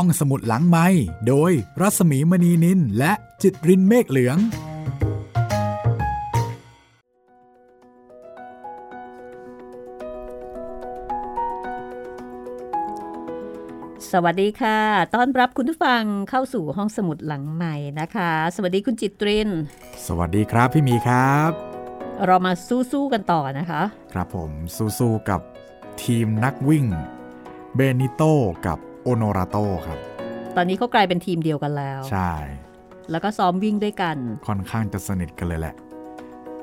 [0.00, 0.86] ห้องสมุดหลังไม้
[1.28, 4.38] โดยรัสมีมณีนินและจิตรินเมฆเหลือง
[14.12, 14.78] สวัสดีค่ะ
[15.14, 19.48] ต้อนรับคุณผู้ฟังเข้าสู่ห้องสมุดหลังใหม่นะคะ สวัสดีคุณจิตริน
[20.06, 21.50] สวัสดีครับพี่หมีครับ
[22.26, 22.52] เรามา
[22.92, 23.82] สู้ๆกันต่อนะคะ
[24.12, 24.50] ครับผม
[24.98, 25.40] สู้ๆกับ
[26.02, 26.86] ทีมนักวิ่ง
[27.74, 28.22] เบนิโต
[28.66, 29.56] กับ โอโนราโต
[29.86, 29.98] ครับ
[30.56, 32.32] ตอนนี้เขากลายเป็นทีมเดียวกันแล้ว ใช่
[33.10, 34.16] แล้วก็ซ้อมวิ่งด้วยกัน
[34.48, 35.74] ค่อนข้างจะสนิทกันเลยแหละ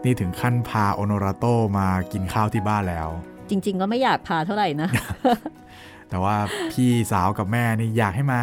[0.03, 1.45] นี่ถึงขั้นพาโอโนราโต
[1.77, 3.09] มากินข้าวที่บ้านแล้ว
[3.49, 4.89] จริง ๆ ก็ไม่อยากพาเท่าไหร่นะ
[6.09, 6.35] แต่ว่า
[6.71, 8.41] พี่สาวกับแม่นี่อยากให้มา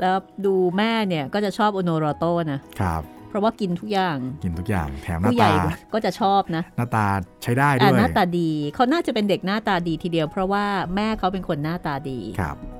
[0.00, 7.06] แล้วดูแม่เนี่ยก็จะชอบโอโนราโตนะครับเพราะว่ากินทุกอย่าง กินทุกอย่าง แถมหน้าผู้ใหญ่ตา ก็จะชอบนะ หน้าตา
[7.42, 10.64] ใช้ได้อ่าด้วยหน้าตาดี เขาน่าจะเป็นเด็กหน้าตาดีทีเดียว เพราะว่า
[10.94, 12.56] แม่เขาเป็นคนหน้าตาดี ครับ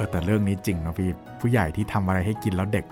[0.00, 2.84] ออแต่เรื่องนี้จริงนะพี่ผู้ใหญ่ที่ทำอะไรให้กินแล้วเด็ก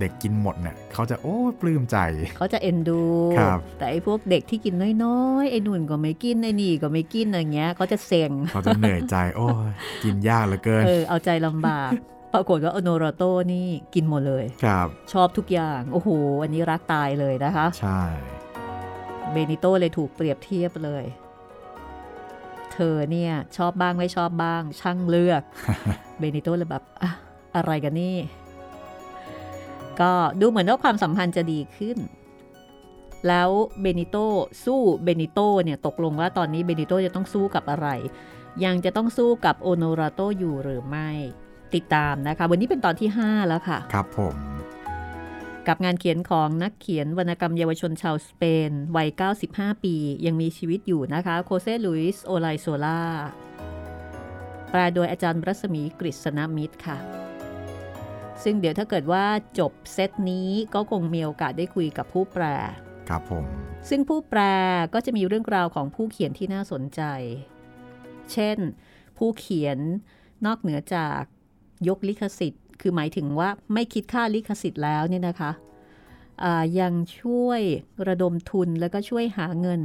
[0.00, 1.98] เด็กกินหมดเนี่ยเขาจะโอ้ปลื้มใจ
[2.36, 3.00] เขาจะเอ็นดู
[3.38, 9.70] ครับแต่ไอ้พวกเด็กที่กินน้อยๆไอ้นุ่นก็ไม่กินไอ้นี่ก็ไม่กินอะไรเงี้ยเขาจะเซ็งเขาจะเหนื่อยใจ โอ้ย
[10.04, 11.90] กินยากเหลือเกินเออเอาใจลำบาก
[12.34, 16.08] ปรากฏว่าโอโนราโต้นี่กินหมดเลยครับ ชอบทุกอย่าง โอ้โห
[16.42, 18.02] อันนี้รักตายเลยนะคะ ใช่
[19.32, 21.04] เบนิโตเลยถูกเปรียบเทียบเลย
[22.74, 25.42] เธอเนี่ยชอบบ้างไม่ชอบบ้าง ช่างเลือก
[26.18, 27.10] เบนิโตเลยแบบอะ
[27.56, 28.16] อะไรกันนี่
[30.00, 31.98] ก็ดูเหมือนว่าความสัมพันธ์จะดีขึ้น
[33.28, 34.16] แล้วเบนิโต
[34.64, 37.88] สู้เบนิโตเนี่ยตกลงว่าตอนนี้เบนิโตจะต้องสู้กับอะไร
[38.64, 41.08] ยังจะต้องสู้กับโอโนราโตอยู่หรือไม่
[41.74, 44.36] ติดตามนะคะ วันนี้เป็นตอนที่ 5 แล้วค่ะ ครับผม
[45.68, 49.08] กับงานเขียนของนักเขียนวรรณกรรมเยาวชนชาวสเปน วัย
[49.46, 49.94] 95 ปี
[50.26, 53.00] ยังมีชีวิตอยู่นะคะโคเซลุยส์โอไลโซลา
[54.70, 56.98] แปลโดยอาจารย์รัศมีกฤษณมิตรค่ะ
[58.42, 59.24] ซึ่งเดี๋ยวถ้าเกิดว่า
[59.58, 62.44] จบเซตนี้ก็คงมีโอกาสได้คุยกับผู้แปล
[63.08, 63.44] ครับผม
[63.88, 64.40] ซึ่งผู้แปล
[64.94, 67.02] ก็จะมีเรื่องราวของผู้เขียนที่น่าสนใจ
[68.32, 68.58] เช่น
[69.18, 69.78] ผู้เขียน
[70.46, 71.22] นอกเหนือจาก
[71.88, 75.50] ยกลิขสิทธิ์ คือหมายถึงว่าไม่คิดค่าลิขสิทธิ์แล้วเนี่ยนะคะ
[76.80, 77.60] ยังช่วย
[78.08, 79.80] ระดมทุนแล้วก็ช่วยหาเงิน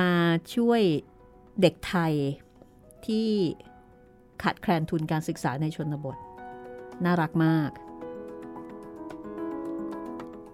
[0.00, 0.12] มา
[0.54, 0.80] ช่วย
[1.60, 2.12] เด็กไทย
[3.06, 3.28] ที่
[4.42, 6.16] ขาดแคลนทุนการศึกษาในชนบท
[7.04, 7.70] น่ารักมาก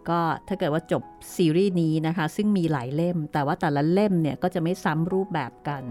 [0.09, 1.03] ก็ถ้าเกิดว่าจบ
[1.37, 5.83] ซีรีส์นี้นะคะ ซึ่งมีหลายเล่ม แต่ว่าแต่ละเล่มเนี่ยก็จะไม่ซ้ำรูปแบบกัน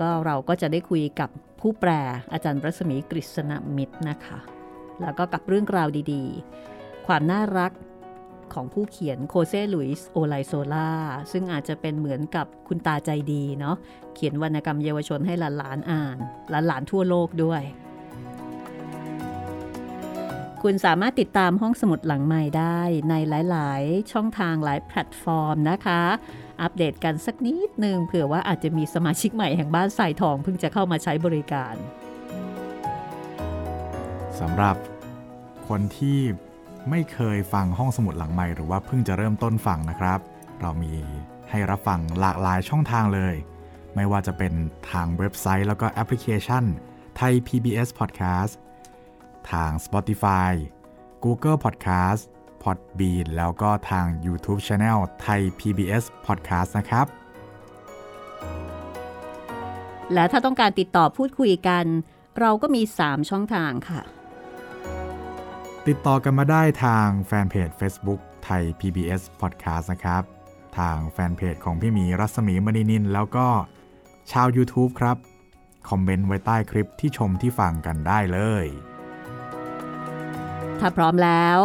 [0.00, 1.30] ก็เราก็จะได้คุยกับ
[1.60, 1.90] ผู้แปล
[2.32, 4.38] อาจารย์รัศมีกฤษณมิตรนะคะ
[5.00, 7.72] แล้วก็กับเรื่องราวดีๆ ความน่ารัก
[8.54, 10.90] ของผู้เขียนโฆเซ่ ลุยส์โอไลโซล่า
[11.32, 13.76] ซึ่งอาจจะเป็นเหมือนกับคุณตาใจดีเนาะ
[14.14, 16.16] เขียนวรรณกรรมเยาวชนให้หลานๆอ่าน
[16.50, 17.62] หลานๆทั่วโลกด้วย
[20.62, 22.80] คุณสามารถติดตามห้องสมุดหลังใหม่ได้
[23.10, 23.14] ใน
[23.50, 26.02] หลาย ๆ ช่องทางหลายแพลตฟอร์มนะคะ
[26.62, 31.74] อัปเดตกันสักนิดหนึ่งเผื่อว่าอาจจะมีสมาชิกใหม่แห่งบ้านสายทองเพิ่งจะเข้ามาใช้บริการ
[34.40, 34.76] สำหรับ
[35.68, 36.20] คนที่
[36.90, 40.18] ไม่เคยฟังห้องสมุดหลังใหม่หรือว่าเพิ่งจะเริ่มต้นฟังนะครับ
[40.60, 40.92] เรามี
[41.50, 43.34] ให้รับฟังหลากหลายช่องทางเลย
[43.94, 44.52] ไม่ว่าจะเป็น
[44.90, 46.64] ทางเว็บไซต์แล้วก็แอปพลิเคชัน
[47.16, 48.52] ไทย PBS Podcast
[49.50, 50.52] ทาง Spotify
[51.24, 52.22] Google Podcast
[52.62, 57.06] Podbean แล้วก็ทาง YouTube Channel ไทย PBS Podcast นะครับ
[60.12, 61.84] และถ้าต้องการติดต่อพูดคุยกัน
[62.40, 64.00] เราก็มี 3 ช่องทางค่ะ
[65.88, 70.22] ติดต่อกันมาได้ทางแฟนเพจ Facebook ไทย PBS Podcast นะครับ
[70.78, 73.48] ทางแฟนเพจของพี่หมีรัศมีมณีนิน แล้วก็
[74.32, 75.16] ชาว YouTube ครับ
[75.88, 78.64] คอมเมนต์ไว้ใต้คลิปที่ชมที่ฟังกันได้เลย
[80.80, 81.58] ถ้าพร้อมแล้ว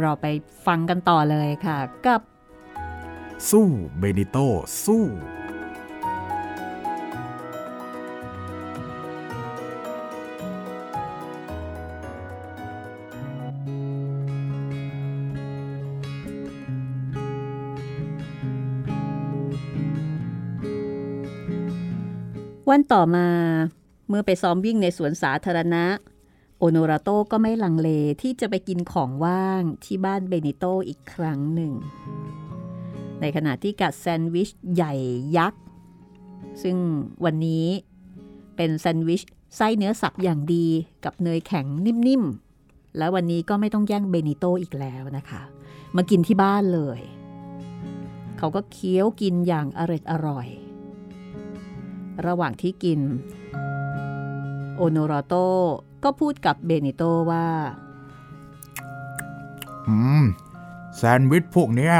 [0.00, 0.26] เราไป
[0.66, 2.20] ฟังกันต่อเลยค่ะ กับ
[3.50, 3.68] สู้
[3.98, 4.36] เบนิโต
[4.84, 5.04] สู้
[22.70, 23.28] วันต่อมา
[24.08, 25.84] เมื่อไปซ้อมวิ่งในสวนสาธารณะ
[26.64, 27.88] โอโนราโตก็ไม่ลังเล
[28.22, 31.72] ที่จะไปกินของว่างที่บ้านเบนิโตอีกครั้งหนึ่ง
[33.20, 34.94] ในขณะที่กัดแซนด์วิชใหญ่
[35.36, 35.62] ยักษ์
[36.62, 36.76] ซึ่ง
[37.24, 37.66] วันนี้
[38.56, 39.22] เป็นแซนด์วิช
[39.56, 40.66] ไส้เนื้อสับอย่างดี
[41.04, 45.42] กับเนยแข็งนิ่มๆ แล้ววันนี้ก็ไม่ต้องแย่งเบนิโตอีกแล้วนะคะ
[45.96, 47.00] มากินที่บ้านเลย
[48.38, 50.48] เขาก็เคี้ยวกินอย่างอร่อยอร่อย
[52.26, 53.00] ระหว่างที่กิน
[54.76, 55.34] โโอโนราโต
[56.04, 57.46] ก็พูดกับเบนิโตว่า
[59.88, 60.24] อืม
[60.96, 61.94] แซนด์วิชพวกเนี้ย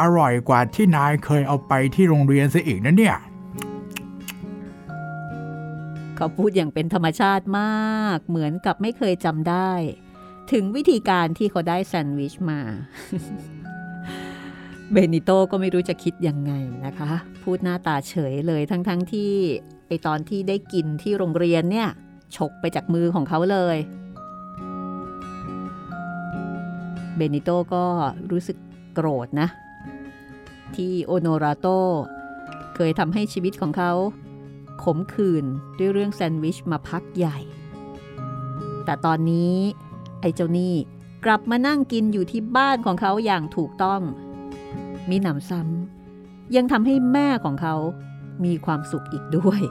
[0.00, 3.16] อร่อยกว่าที่นายเคยเอาไปที่โรงเรียนซะอีกนะเนี่ย
[6.16, 9.70] เขาพูดอย่างเป็นธรรมชาติมาก เหมือนกับไม่เคยจำได้
[10.52, 12.60] ถึงวิธีการที่เขาได้แซนด์วิชมา
[14.92, 16.52] เบนิโตก็ไม่รู้จะคิดยังไง
[16.86, 17.10] นะคะ
[17.42, 19.32] พูดหน้าตาเฉยเลยทั้งๆทที่
[19.86, 21.90] ไอตอนที่ได้กินที่โรงเรียนเนี่ย
[22.36, 23.76] ฉกไปจากมือของเขาเลย
[27.16, 27.84] เบนิโตก็
[28.30, 28.56] รู้สึก
[28.94, 29.48] โกรธนะ
[30.74, 31.66] ที่โอโนราโต
[32.74, 33.92] เคยทำให้ชีวิตของเขา
[34.82, 35.44] ขมขื่น
[35.78, 37.38] ด้วยเรื่องแซนด์วิชมาพักใหญ่
[38.84, 39.54] แต่ตอนนี้
[40.20, 40.74] ไอ้เจ้านี่
[41.24, 44.00] กลับมานั่งกินอยู่ที่บ้านของเขาอย่างถูกต้อง
[45.10, 47.74] มีหนำซ้ำยังทำให้แม่ของเขา
[48.44, 49.62] มีความสุขอีกด้วย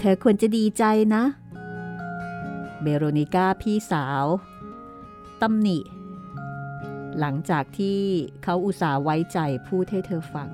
[0.00, 1.24] เธอควรจะดีใจนะ
[2.82, 4.24] เบโรนิก้าพี่สาว
[5.42, 5.78] ตำหนิ
[7.18, 7.98] หลังจากที่
[8.42, 9.38] เขาอุตส่าห์ไว้ใจ
[9.68, 10.48] พูดให้เธอฟัง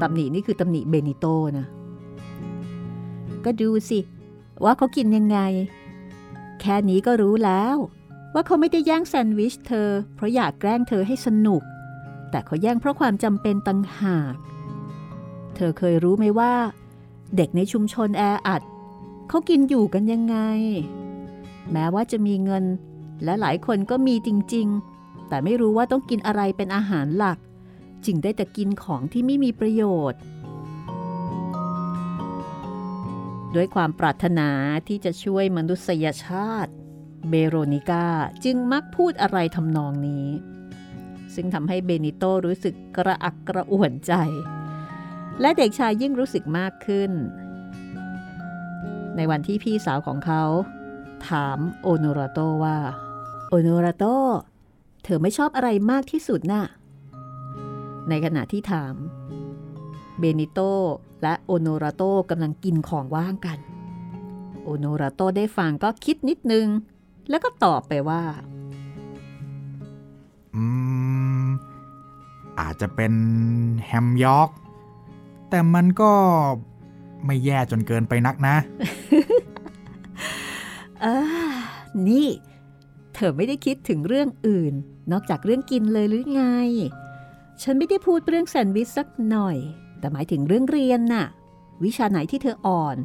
[0.00, 1.26] ตำหนินี่คือตำหนิเบนิโต
[1.58, 1.66] นะ
[3.44, 3.98] ก็ดูสิ
[4.64, 5.38] ว่าเขากินยังไง
[6.60, 7.76] แค่นี้ก็รู้แล้ว
[8.34, 11.62] ว่าเขาไม่ได้แย่งแซนด์วิชเธอ เพราะอยากแกล้งเธอให้สนุก
[12.30, 14.34] แต่เขาแย่งเพราะความจำเป็นตังหาก
[15.56, 16.52] เธอเคยรู้ไหมว่า
[17.36, 18.62] เด็กในชุมชนแออัด
[19.28, 20.36] เขากินอยู่กันยังไง
[21.72, 22.64] แม้ว่าจะมีเงิน
[23.24, 27.38] และหลายคนก็มีจริงๆ แต่ไม่รู้ว่าต้องกินอะไรเป็นอาหารหลัก
[28.06, 29.82] จึงได้แต่กินของที่ไม่มีประโย
[30.12, 30.20] ชน์
[33.54, 34.48] ด้วยความปรารถนา
[34.88, 36.72] ที่จะช่วยมนุษยชาติ
[37.28, 38.06] เบโรนิก้า
[38.44, 40.28] จึงมักพูดอะไรทำนองนี้
[41.34, 44.12] ซึ่งทำให้เบนิโตรู้สึกกระอักกระอ่วนใจ
[45.40, 47.10] และเด็กชายยิ่งรู้สึกมากขึ้น
[49.16, 50.42] ในวันที่พี่สาวของเขา
[51.28, 52.78] ถามโอโนราโตว่า
[53.48, 54.04] โอโนราโต
[55.04, 56.64] เธอไม่ชอบอะไรมากที่สุดน่ะ
[58.08, 58.94] ในขณะที่ถาม
[60.18, 60.60] เบนิโต
[61.22, 63.58] และโอโนราโตกำลังกินของว่างกัน
[64.62, 66.66] โอโนราโตได้ฟังก็คิดนิดนึง
[67.28, 68.22] แล้วก็ตอบไปว่า
[70.54, 70.64] อื
[71.42, 71.44] ม
[72.60, 73.12] อาจจะเป็น
[73.86, 74.50] แฮมยอร์ก
[75.54, 76.12] แต่มันก็
[77.26, 78.56] ไม่แย่จนเกินไปนักนะ
[81.00, 81.06] เอ
[81.52, 81.54] อ
[82.08, 82.28] นี่
[83.14, 84.74] เธอไม่ได้คิดถึงเรื่องอื่น
[85.12, 86.44] นอกจากเรื่องกินเลยหรือไง
[87.62, 89.56] ฉันไม่ได้พูดเรื่องแซนด์วิชสักหน่อย
[89.98, 91.26] แต่หมายถึงเรื่องเรียนน่ะ
[91.84, 92.96] วิชาไหนที่เธออ่อน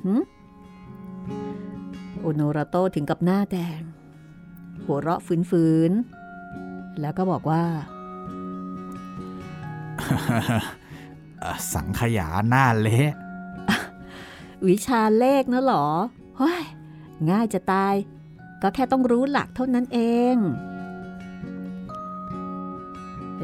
[2.19, 3.81] โอโนราโตถึงกับหน้าแดง
[4.85, 5.19] หัวเราะ
[5.49, 7.63] ฝืนๆ แล้วก็บอกว่า
[11.73, 13.11] สังขยาหน้าเละ
[14.67, 15.85] วิชาเลขนะหรอ
[16.41, 16.63] ฮ้ย
[17.29, 17.95] ง่ายจะตาย
[18.61, 19.99] ก็แค่ต้องรู้หลักเท่านั้นเอ
[20.33, 20.35] ง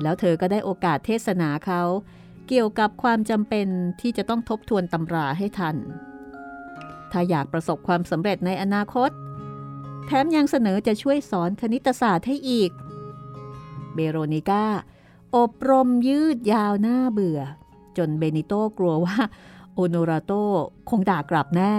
[0.04, 1.82] แล้วเธอก็ได้โอกาสเทศนาเขา
[2.48, 3.68] เกี่ยวกับความจำเป็น
[4.02, 5.76] ที่จะต้องทบทวนตำราให้ทัน
[7.12, 9.10] ถ้าอยากประสบความสำเร็จในอนาคต
[10.06, 12.72] แถมยังเสนอจะช่วยสอนคณิตศาสตร์ให้อีก
[13.94, 14.66] เบโรนิก้า
[15.38, 17.40] อบรมยืดยาวหน้าเบื่อ
[17.98, 19.18] จนเบนิโตกลัวว่า
[19.74, 20.34] โอโนราโต
[20.90, 21.74] คงด่ากลับแน่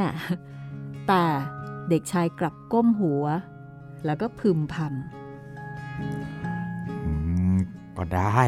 [1.08, 1.22] แต่
[1.88, 3.24] เด็กชายกลับก้มหัว
[4.06, 4.84] แล้วก็พึมพำ
[7.04, 7.12] อื
[7.54, 7.56] ม
[7.96, 8.40] ก็ได้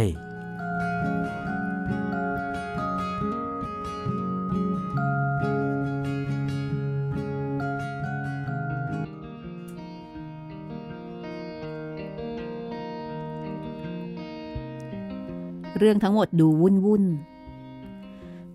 [15.79, 17.05] เรื่องทั้งหมดดูวุ่นวุ่น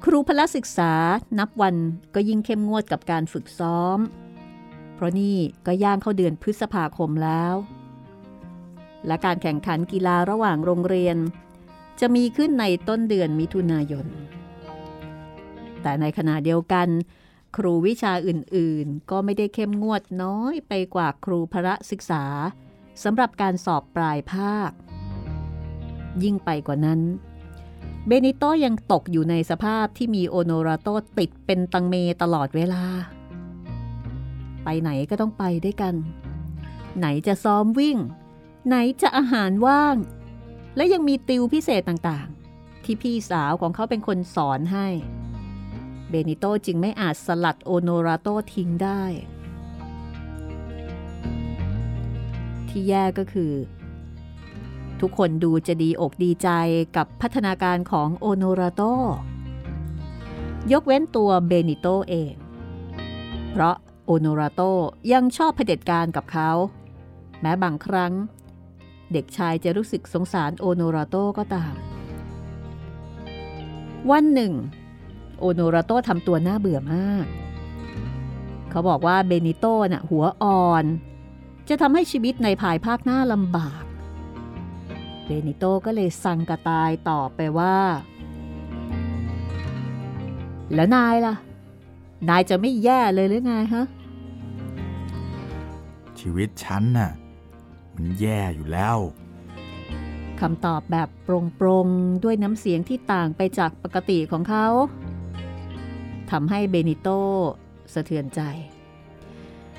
[0.06, 0.94] ครูพละศึกษา
[1.40, 1.76] นับวัน
[2.16, 4.00] ก็ยิ่งเข้มงวดกับการฝึกซ้อม
[4.96, 7.56] เพราะนี่ก็ย่างเข้าเดือนพฤษภาคมแล้ว
[9.08, 11.18] และการแข่งขันกีฬาระหว่างโรงเรียน
[12.00, 14.08] จะมีขึ้นในต้นเดือนมิถุนายน
[15.82, 16.88] แต่ในขณะเดียวกัน
[17.58, 22.24] ครูวิชาอื่นๆ ก็ไม่ได้เข้มงวดน้อยไปกว่าครูพระศึกษา
[23.04, 24.72] สำหรับการสอบปลายภาค
[26.24, 27.02] ยิ่งไปกว่านั้น
[28.08, 30.88] เบนิโตยังตกอยู่ในสภาพที่มีโอโนราโต
[31.20, 32.84] ติดเป็นตังเมตลอดเวลา
[34.64, 35.96] ไปไหนก็ต้องไปด้วยกัน
[36.98, 37.98] ไหนจะซ้อมวิ่ง
[38.68, 39.96] ไหนจะอาหารว่าง
[40.76, 44.88] และยังมีติวพิเศษต่างๆ ที่พี่สาวของเขาเป็นคนสอนให้
[46.10, 49.04] เบนิโตจึงไม่อาจสลัดโอโนราโตทิ้งได้
[52.70, 53.52] ที่แย่ก็คือ
[55.02, 56.50] ทุกคนดูจะดีอกดีใจ
[56.96, 58.82] กับพัฒนาการของโอโนราโต
[60.72, 62.34] ยกเว้นตัวเบนิโตเอง
[63.52, 64.62] เพราะโอโนราโต
[65.12, 66.50] ยังชอบเผด็จการกับเขา
[67.42, 68.14] แม้บางครั้ง
[69.14, 71.74] เด็กชายจะรู้สึกสงสารโอโนราโตก็ตาม
[74.12, 74.54] วันหนึ่ง
[75.40, 77.26] โอโนราโตทำตัวน่าเบื่อมาก
[78.70, 80.86] เขาบอกว่าเบนิโตน่ะหัวอ่อน
[81.70, 83.84] จะทำให้ชีวิตในภายภาคหน้าลำบาก
[85.32, 87.78] เบนิโตก็เลยสั่งกระตายตอบไปว่า
[90.74, 91.36] แล้วนายล่ะ
[92.30, 93.86] นายจะไม่แย่เลยหรือไงฮะ
[96.20, 97.12] ชีวิตฉันน่ะ
[97.96, 98.98] มันแย่อยู่แล้ว
[100.40, 104.68] คำตอบแบบโปร่งๆ ด้วยน้ำเสียงที่ต่างไปจากปกติของเขา
[106.32, 107.10] ทำให้เบนิโต
[107.94, 108.42] สะเทือนใจ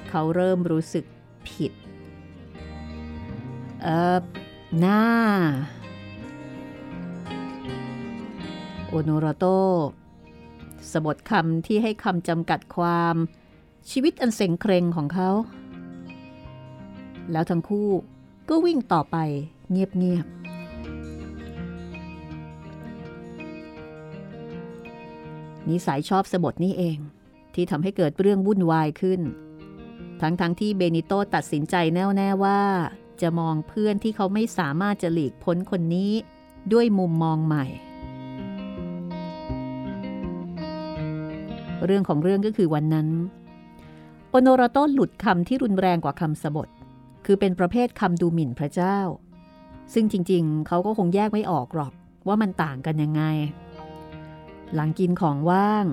[0.09, 1.04] เขาเริ่มรู้สึก
[1.49, 1.73] ผิด
[3.82, 4.18] เออ
[4.79, 5.02] หน้า
[8.88, 9.45] โอโนราโต
[10.91, 13.14] สะบทคำที่ให้คำจำกัดความ
[13.91, 15.31] ชีวิตอันเซ็งเครงของเขา
[17.33, 17.88] แล้วทั้งคู่
[18.49, 19.17] ก็วิ่งต่อไป
[19.71, 20.38] เงียบๆ
[25.69, 26.99] นิสัยชอบสะบทนี่เอง
[27.55, 29.21] ที่ทำให้เกิดเรื่องวุ่นวายขึ้น
[30.21, 32.61] ทั้งๆทที่เบนิโตตัดสินใจแน่วแน่ว่า
[33.23, 36.12] จะมองเพื่อนที่เขาไม่สามารถจะหลีกพ้นคนนี้
[36.73, 37.64] ด้วยมุมมองใหม่
[41.85, 43.09] เรื่องของเรื่องก็คือวันนั้น
[44.31, 46.69] โอโนราโตหลุดคำที่รุนแรงกว่าคำสบท
[47.26, 48.99] คือเป็นประเภทคำดูหมิ่นพระเจ้า
[49.95, 51.93] ซึ่งจริงๆ เขาก็คงแยกไม่ออกหรอก
[52.26, 53.23] ว่ามันต่างกันยังไง
[54.75, 55.87] หลังกินของว่าง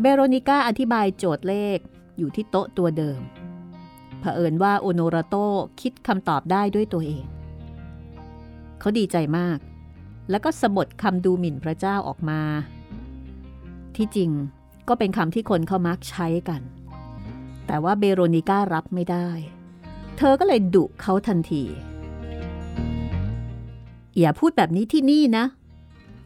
[0.00, 1.78] เบโรนิก้าอธิบายโจทย์เลข
[2.18, 3.20] อยู่ที่โต๊ะตัวเดิม
[4.20, 5.34] เผอิญว่าโอโนราโต
[5.80, 7.24] คิดคำตอบได้ด้วยตัวเอง
[8.80, 9.58] เขาดีใจมาก
[10.30, 12.40] แล้วก็สะบดคำดูหมิ่นพระเจ้าออกมา
[13.96, 14.30] ที่จริง
[14.88, 16.62] ก็เป็นคำที่คนเขามักใช้กัน
[17.66, 19.28] แต่ว่าเบโรนิก้ารับไม่ได้
[20.18, 21.64] เธอก็เลยดุเขาทันที
[24.18, 25.44] อย่าพูดแบบนี้ที่นี่นะ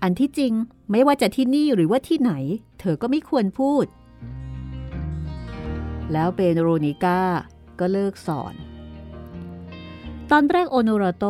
[0.02, 0.52] อันที่จริง
[0.90, 2.32] ไม่ว่าจะที่นี่หรือว่าที่ไหน
[2.80, 3.86] เธอก็ไม่ควรพูด
[6.12, 7.20] แล้วเบโรนิก้า
[7.80, 8.54] ก็เลิกสอน
[10.30, 11.24] ตอนแรกโอโนราโต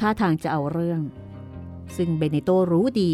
[0.00, 1.00] ท่าทางจะเอาเรื่อง
[1.96, 3.12] ซึ่งเบเนโตรู้ดี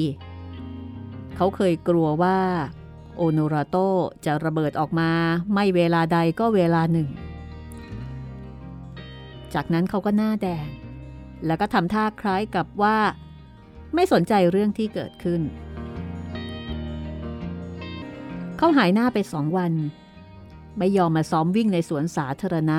[1.37, 2.39] เขาเคยกลัวว่า
[3.17, 3.77] โอโนราโต
[4.25, 5.11] จะระเบิดออกมา
[5.53, 7.09] ไม่เวลาใดก็เวลาหนึ่ง
[9.55, 10.67] จากนั้นเขาก็หน้าแดง
[11.47, 12.97] แล้วก็ทำท่าคล้ายกับว่า
[13.95, 15.41] ไม่สนใจเรื่องที่เกิดขึ้น
[18.57, 19.73] เขาหายหน้าไปสองวัน
[20.79, 22.79] ไม่ยอมมาซ้อมวิ่งในสวนสาธารณะ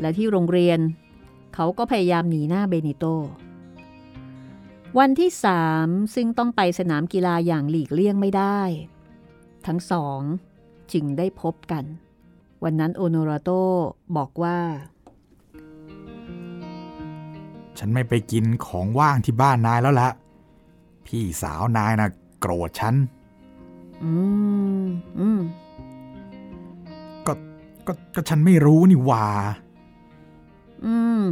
[0.00, 0.78] และที่โรงเรียน
[1.54, 3.04] เขาก็พยายามหนีหน้าเบนิโต
[4.98, 8.60] วันที่สามซึ่งต้องไปสนามกีฬาอย่างหลีกเลี่ยงไม่ได้
[9.66, 10.20] ทั้งสอง
[10.92, 11.84] จึงได้พบกัน
[12.64, 13.50] วันนั้นโอโนราโต
[14.16, 14.58] บอกว่า
[17.78, 20.08] ฉันไม่ไปกินของว่างที่บ้านนายแล้วละ
[21.06, 22.10] พี่สาวนายนะ่ะ
[22.40, 22.94] โกรธฉัน
[24.02, 24.12] อื
[24.82, 24.84] ม
[25.18, 25.40] อืม
[27.26, 27.32] ก็
[27.86, 29.26] ก็ก็ฉันไม่รู้นี่หว่า
[30.84, 31.22] อืม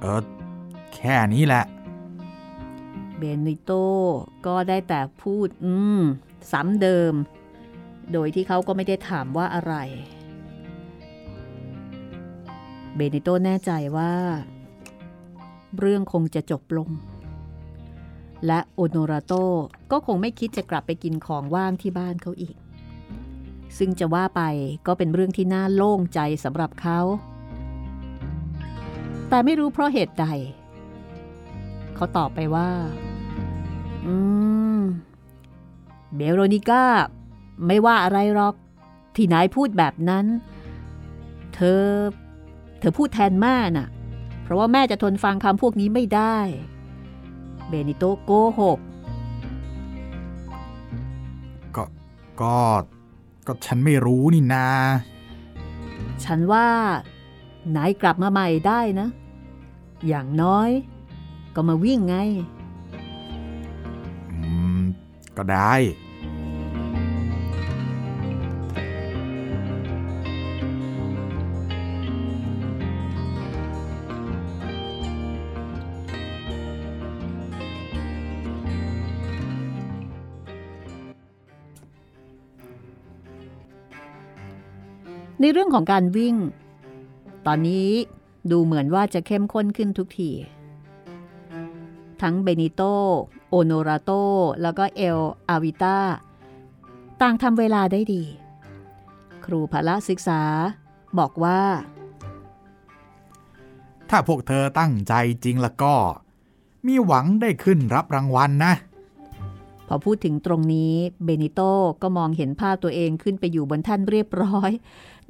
[0.00, 0.22] เออ
[0.94, 1.64] แค่นี้แหละ
[3.18, 3.70] เบนิโต
[4.46, 6.02] ก็ได้แต่พูด อืม
[6.52, 7.14] ซ้ำเดิม
[8.12, 9.74] โดยที่เขาก็ไม่ได้ถามว่าอะไร
[12.96, 14.12] เบนิโตแน่ใจว่า
[15.78, 16.88] เรื่องคงจะจบลง
[18.46, 19.32] และโอโนราโต
[19.90, 22.56] ก็คงไม่คิดจะกลับไปกินของว่างที่บ้านเขาอีก
[23.78, 24.42] ซึ่งจะว่าไป
[24.86, 27.00] ก็เป็นเรื่องที่น่าโล่งใจสำหรับเขา
[29.28, 30.26] แต่ไม่รู้เพราะเหตุใด
[31.94, 32.70] เขาตอบไปว่า
[34.06, 34.14] อื
[34.78, 34.80] ม
[36.14, 36.84] เบโรนิก้า
[37.66, 38.54] ไม่ว่าอะไรหรอก
[39.16, 40.26] ที่นายพูดแบบนั้น
[41.54, 41.84] เธอ
[42.78, 43.88] เธอพูดแทนแม่น่ะ
[44.42, 46.38] เพราะว่าแม่จะทนฟังคำพวกนี้ไม่ได้
[47.68, 48.30] เบนิโตโก
[48.60, 48.78] หก
[51.76, 51.84] ก็
[52.40, 52.58] ก็
[53.46, 54.66] ก็ฉันไม่รู้นี่นา
[56.24, 56.68] ฉันว่า
[57.76, 59.08] นายกลับมาใหม่ได้นะ
[60.08, 60.70] อย่างน้อย
[61.54, 62.16] ก็มาวิ่งไง
[64.30, 64.38] อื
[64.78, 64.80] ม
[65.36, 65.74] ก็ได้
[85.40, 86.36] ในเรื่องของการวิ่ง
[87.46, 87.90] ตอนนี้
[88.50, 90.30] ดูเหมือนว่าจะเข้มข้นขึ้นทุกที
[92.22, 92.82] ทั้งเบนิโต
[93.50, 94.10] โอโนราโต
[94.62, 95.98] แล้วก็เอล อาวิต้า
[97.20, 98.24] ต่างทำเวลาได้ดี
[99.44, 100.42] ครูพละศึกษา
[101.18, 101.60] บอกว่า
[104.10, 105.14] ถ้าพวกเธอตั้งใจ
[105.44, 105.94] จริงแล้วก็
[106.86, 108.74] มีหวังได้ขึ้นรับรางวัลนะ
[109.88, 111.60] พอพูดถึงตรงนี้เบนิโต
[112.02, 114.70] ก็มองเห็นภาพตัวเองขึ้นไปอยู่บนท่านเรียบร้อย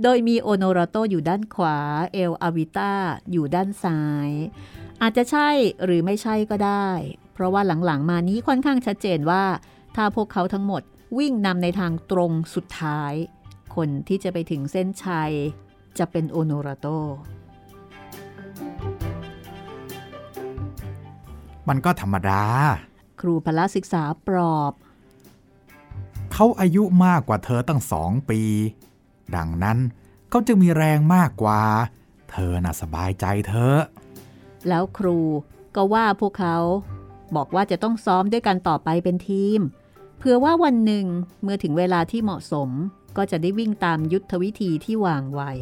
[0.02, 1.78] โดยมีโอโนราโตอยู่ด้านขวา
[2.12, 2.92] เอลอาวิต้า
[3.30, 4.30] อยู่ด้านซ้าย
[5.02, 5.48] อาจจะใช่
[5.84, 6.88] หรือไม่ใช่ก็ได้
[7.32, 9.44] เพราะว่าหลังๆมานี้ค่อนข้างชัดเจนว่า
[9.96, 10.82] ถ้าพวกเขาทั้งหมด
[11.18, 13.12] วิ่งนำในทางตรงสุดท้าย
[13.76, 15.32] คนที่จะไปถึงเส้นชัย
[15.98, 16.86] จะเป็นโอโนราโต
[21.68, 22.42] มันก็ธรรมดา
[23.20, 24.72] ครูพละศึกษาปลอบ
[26.32, 28.40] เขาอายุมากกว่าเธอตั้งสองปี
[29.36, 29.78] ดังนั้น
[30.30, 31.62] เขาจะมีแรงมากกว่า
[32.30, 33.76] เธอน่ะสบายใจเธอ
[34.68, 35.18] แล้วครู
[35.76, 36.56] ก็ว่าพวกเขา
[37.36, 39.60] บอกว่าจะต้องซ้อมด้วยกันต่อไปเป็นทีม
[40.18, 41.06] เพื่อว่าวันหนึ่ง
[41.42, 42.70] เมื่อถึงเวลาที่เหมาะสม
[43.16, 45.52] ก็จะได้วิ่งตามยุทธวิธีที่วางไว้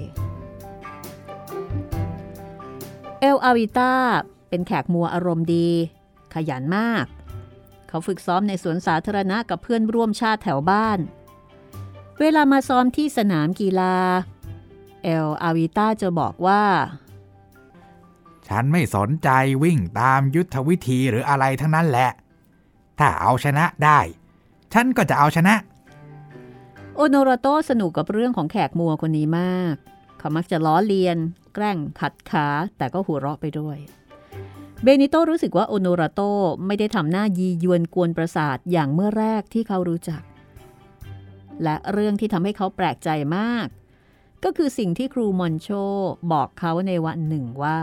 [3.21, 3.95] เอลอาวิต้า
[4.49, 5.69] เป็นแขกมัวอารมณ์ดี
[6.35, 7.07] ขยันมาก
[7.89, 10.99] เขาฝึกซ้อมในสวนสาธารณะกับเพื่อนร่วมชาติแถวบ้าน
[12.21, 13.95] เวลามาซ้อมที่สนามกีฬา
[15.03, 16.63] เอลอาวิต้าจะบอกว่า
[18.49, 19.29] ฉันไม่สนใจ
[19.63, 22.11] วิ่งตามยุทธวิธีหรืออะไรทั้งนั้นแหละ
[22.99, 24.01] ถ้าเอาชนะได้
[24.73, 25.55] ฉันก็จะเอาชนะ
[26.97, 29.75] โอโนราโตสนุกกับเรื่องของแขกมัวคนนี้มาก
[30.19, 31.17] เขามักจะล้อเลียน
[31.55, 33.79] แกล้งขัดขาแต่ก็หัวเราะไปด้วย
[34.83, 36.21] เบนิโตรู้สึกว่าโอโนราโต
[36.67, 40.23] ไม่ได้ทำหน้ายียวนกวนประสาทอย่างเมื่อแรกที่เขารู้จัก
[41.63, 43.67] และเรื่องที่ทำให้เขาแปลกใจมาก
[44.45, 45.69] ก็คือสิ่งที่ครูมอนโช
[46.33, 47.79] บอกเขาในวันหนึ่งว่า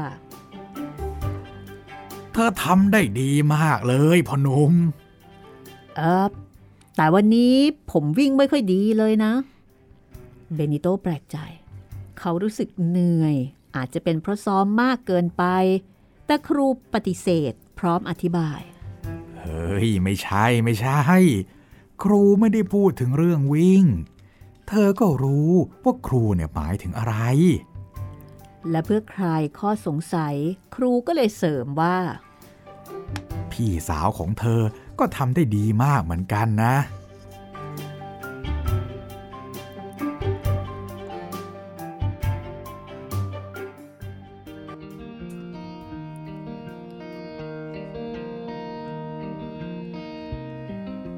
[2.32, 4.74] เธอทำได้ดีมากเลยพ่อหนุ่ม
[5.98, 6.28] เออ
[6.96, 7.56] แต่วันนี้
[7.92, 9.34] ผมวิ่งไม่ค่อยดีเลยนะ
[10.56, 11.38] เบนิโตแปลกใจ
[12.20, 13.36] เขารู้สึกเหนื่อย
[13.76, 15.44] อาจจะเป็นเพราะซ้อมมากเกินไป
[16.26, 18.60] แต่ครูปฏิเสธพร้อมอธิบาย
[19.40, 21.00] เฮ้ย ไม่ใช่ไม่ใช่
[22.04, 23.86] ครูไม่ได้พูดถึงเรื่องวิ่ง
[24.68, 25.52] เธอก็รู้
[25.84, 27.16] ว่าครูเนี่ยหมายถึงอะไร
[28.70, 30.36] และเพื่อคลายข้อสงสัย
[30.76, 31.98] ครูก็เลยเสริมว่า
[33.52, 34.62] พี่สาวของเธอ
[35.00, 36.76] ก็ทำได้ดีมากเหมือนกันนะ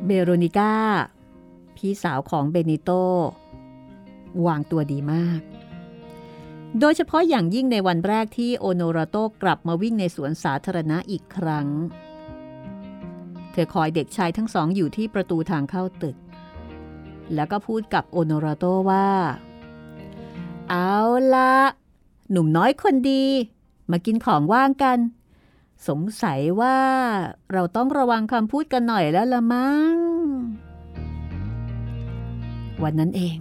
[0.06, 0.74] เบโรนิก้า
[1.76, 2.90] พี่สาวของเบนิโต
[4.46, 5.42] วางตัวดีมาก
[6.80, 11.68] โดยเฉพาะอย่างยิ่งในวันแรกที่โอโนราโตกลับมาวิ่งในสวนสาธารณะอีกครั้ง
[13.52, 16.18] เธอคอยเด็กชายทั้งสองอยู่ที่ประตูทางเข้าตึก
[17.34, 19.10] แล้วก็พูดกับโอโนราโตว่า
[20.70, 20.98] เอา
[21.34, 21.54] ละ
[22.32, 23.26] หนุ่มน้อยคนดี
[23.92, 24.98] มากินของว่างกัน
[25.88, 26.78] สงสัยว่า
[27.54, 29.96] เราต้องระวังคำพูดกันหน่อยแล้วละมั้ง
[32.84, 33.38] วันนั้นเอง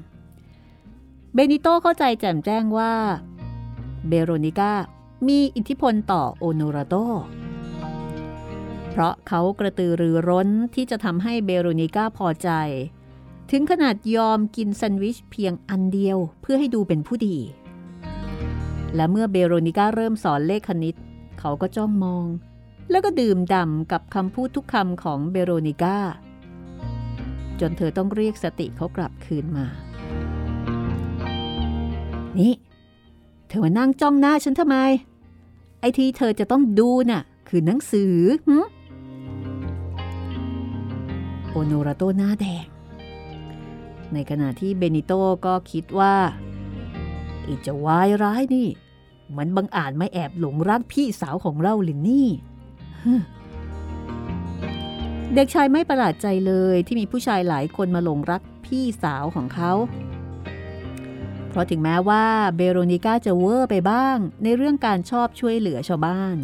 [1.35, 2.92] เบนิโตเข้าใจแจ่มแจ้งว่า
[4.09, 4.72] เบโรนิก้า
[5.28, 6.94] มีอิทธิพลต่อโอโนราโต
[8.90, 12.50] เพราะเขากระตือรือร้นที่จะทำให้เบโรนิก้าพอใจ
[13.50, 17.37] ถึงขนาดยอมกินแซนด์วิชเพียงอันเดียวเพื่อให้ดูเป็นผู้ดี
[18.94, 20.96] และเมื่อเบโรนิก้าเริ่มสอนเลขคณิต
[21.44, 22.26] เขาก็จ้องมอง
[22.90, 25.98] แล้วก็ดื่มด่ำกับคำพูดทุกคำของเบโรนิก้า
[27.61, 29.66] จนเธอต้องเรียกสติเขากลับคืนมา
[32.38, 32.55] นี่
[33.48, 34.76] เธอมานั่งจ้องหน้าฉันทำไม
[35.81, 38.16] ไอ้ที่เธอจะต้องดูน่ะ คือหนังสือ
[38.48, 38.59] หึ
[41.50, 42.66] โอโนราโตหน้าแดง
[44.12, 45.12] ในขณะที่เบนิโต
[45.46, 46.14] ก็คิดว่า
[47.42, 48.68] ไอจะวายร้ายนี่
[49.38, 52.27] มันบังอาจไม่แอบหลงรักพี่สาวของเราหรือนี่
[55.35, 59.73] เด็กชายไม่ประหลาดใจเลยที่มีผู้ชายหลายคนมาหลงรักพี่สาวของเขา
[61.49, 62.25] เพราะถึงแม้ว่า
[62.57, 66.37] เบโรนิก้าจะเวอร์ไปบ้างในเรื่องการชอบช่วยเหลือชาวบ้าน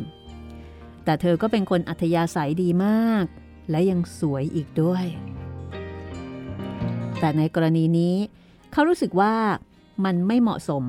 [1.05, 3.25] แต่เธอก็เป็นคนอัธยาศัยดีมาก
[3.71, 5.05] และยังสวยอีกด้วย
[7.19, 8.17] แต่ในกรณีนี้
[8.73, 9.35] เขารู้สึกว่า
[10.05, 10.85] มันไม่เหมาะสม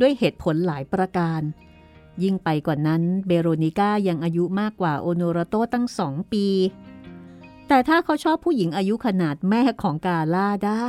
[0.00, 1.42] ด้วยเหตุผลหลายประการ
[2.22, 6.46] ยิ่งไปกว่านั้นเบโรนิก้ายังอายุมากกว่าโอโนราโตตั้งสองปี
[7.68, 10.88] แต่ถ้าเขาชอบผู้หญิงอายุขนาดแม่ของกาล่าได้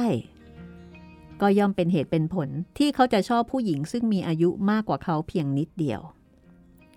[1.42, 6.02] ก็ย่อมเป็นเหตุเป็นผลที่เขาจะชอบผู้หญิงซึ่งมีอายุมากกว่าเขาเพียงนิดเดียว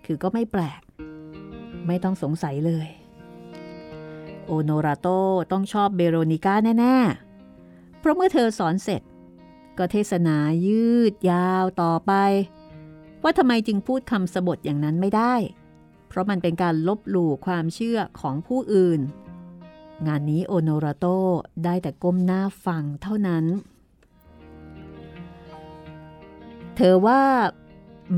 [0.05, 0.81] คือก็ไม่แปลก
[1.87, 2.87] ไม่ต้องสงสัยเลย
[4.45, 5.07] โอโนราโต
[5.51, 6.97] ต้องชอบเบโรนิก้าแน่
[7.47, 9.01] ๆ เพราะเมื่อเธอสอนเสร็จ
[9.79, 10.37] ก็เทศนา
[10.67, 12.11] ยืดยาวต่อไป
[13.23, 15.33] ว่าทำไมจึงพูดคำสบทอย่างนั้นไม่ได้
[16.07, 19.01] เพราะมันเป็นการลบหลู่ความเชื่อของผู้อื่น
[20.07, 21.05] งานนี้โอโนราโต
[21.63, 23.45] ได้แต่ก้มหน้าฟังเท่านั้น
[26.75, 27.21] เธอว่า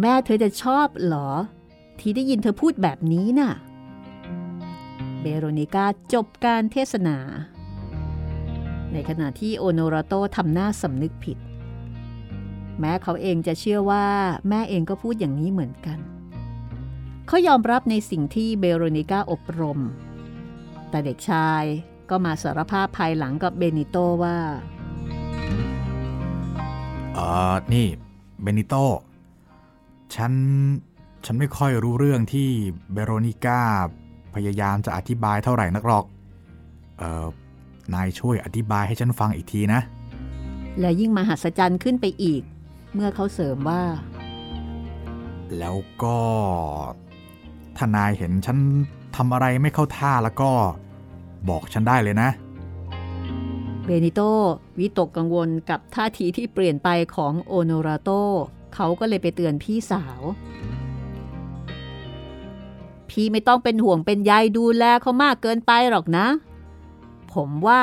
[0.02, 1.30] แม่เธอจะชอบหรอ
[2.00, 3.54] ที่ได้ยินเธอพูดแบบนี้น่ะ
[5.22, 7.18] เบโรนิก้าจบการเทศนา
[8.94, 11.38] ในขณะที่โอโนราโตทำหน้าสำนึกผิด
[12.82, 14.06] แม้เขาเองจะเชื่อว่า
[14.50, 16.00] แม่เองก็พูดอย่างนี้เหมือนกัน
[17.28, 19.80] เขายอมรับในสิ่งที่เบโรนิก้าอบรม
[20.90, 21.64] แต่เด็กชาย
[22.10, 24.38] ก็มาสารภาพภายหลังกับเบนิโตว่า
[27.14, 27.20] เอ
[27.52, 27.88] อนี่
[28.42, 28.76] เบนิโต
[30.16, 30.34] ฉัน
[31.26, 32.50] ฉันไม่ค่อยรู้เรื่องที่
[32.94, 33.62] เบโรนิก้า
[34.36, 36.06] พยายามจะอธิบายเท่าไหร่นักหรอก
[37.00, 37.28] เออ
[37.94, 39.82] นายช่วยอธิบายให้ฉันฟังอีกทีนะ
[40.80, 42.42] และยิ่งมหัศจรรย์ขึ้นไปอีก
[42.94, 43.82] เมื่อเขาเสริมว่า
[45.60, 46.20] แล้วก็
[47.78, 48.58] ถ้านายเห็นฉัน
[49.16, 50.52] ทำอะไรไม่เข้าท่าแล้วก็
[51.50, 52.30] บอกฉันได้เลยนะ
[53.86, 54.22] เบนิโต
[54.80, 58.10] วิตกกังวลกับท่าทีที่เปลี่ยนไปของโอโนราโต
[58.76, 60.22] เขาก็เลยไปเตือนพี่สาว
[63.10, 66.28] พี่ไม่ต้องเป็นห่วงเป็นใยดูแลเขามากเกินไปหรอกนะ
[67.34, 67.82] ผมว่า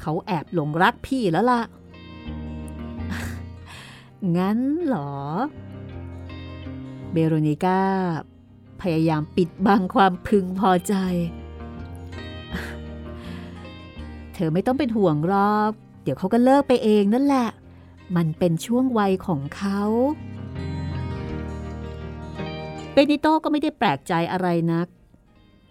[0.00, 1.60] เขาแอบหลงรักพี่แล้วล่ะ
[4.36, 5.12] งั้นเหรอ
[7.12, 7.82] เบโรนิก้า
[8.80, 10.94] พยายามปิดบังความพึงพอใจ
[14.34, 15.70] เธอไม่ต้องเป็นห่วงรอก
[16.02, 17.48] เดี๋ยวเขาก็เลิกไปเองนั่นแหละ
[18.16, 19.80] มันเป็นช่วงวัยของเขา
[22.92, 24.88] เบนิโตก็ไม่ได้แปลกใจอะไรนัก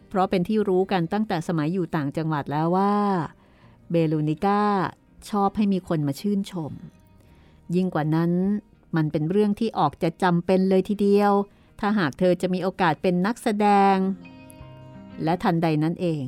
[0.08, 2.96] เพราะเป็นที่รู้กันตั้งแต่สมัยอยู่ต่างจังหวัดแล้วว่า
[3.92, 4.62] เบลูนิก้า
[5.30, 6.72] ชอบให้มีคนมาชื่นชม
[7.76, 8.32] ยิ่งกว่านั้น
[8.96, 11.32] มันเป็นเรื่องที่ออกจะจำเป็นเลยทีเดียว
[11.80, 13.96] ถ้าหากเธอจะมีโอกาสเป็นนักแสดง
[15.24, 16.24] และทันใดนั้นเอง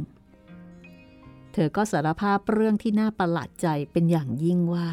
[1.53, 4.89] เธอก็สารภาพเรื่องที่น่าประหลาดใจเป็นอย่างยิ่งว่า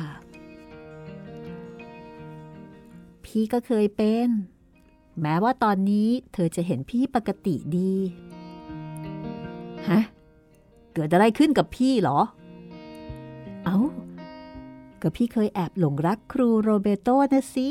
[3.25, 4.29] พี่ก็เคยเป็น
[5.23, 7.95] แม้ว่าตอนนี้เธอจะเห็นพี่ปกติดี
[9.89, 10.01] ฮะ
[10.95, 12.21] เกิดอะไรขึ้นกับพี่หรอ
[13.65, 13.79] เอา้า
[15.03, 17.71] ก็พี่เคยแอบหลงรักครูโรเบโตนะสิ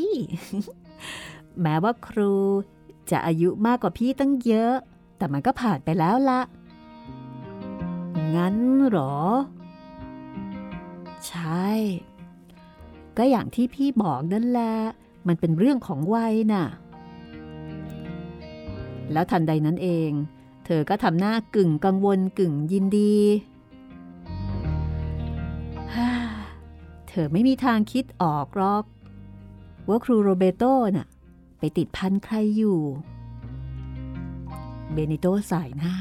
[1.61, 2.33] แม้ว่าครู
[3.11, 4.73] จะอายุมากกว่าพี่ตั้งเยอะ
[5.17, 6.41] แต่มันก็ผ่านไปแล้วละ
[8.35, 8.55] งั้น
[8.89, 9.15] หรอ
[11.27, 11.67] ใช่
[13.17, 14.73] ก็อย่างที่พี่บอกนั่นแหละ
[15.27, 16.65] มันเป็นเรื่องของวัยน่ะ
[19.11, 20.11] แล้วทันใดนั้นเอง
[20.65, 23.15] เธอก็ทำหน้ากึ่งกังวลกึ่งยินดี
[27.09, 28.83] เธอไม่มีทางคิดออกหรอก
[29.87, 30.63] ว่าครูโรเบโต
[30.95, 31.07] น่ะ
[31.59, 32.79] ไปติดพันใครอยู่
[34.93, 35.95] เบนิโตสายหน้า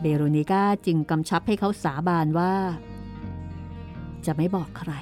[0.00, 2.54] เบโรนิก้าจึงกำชับให้เขาสาบานว่า
[4.26, 4.92] จะไม่บอกใคร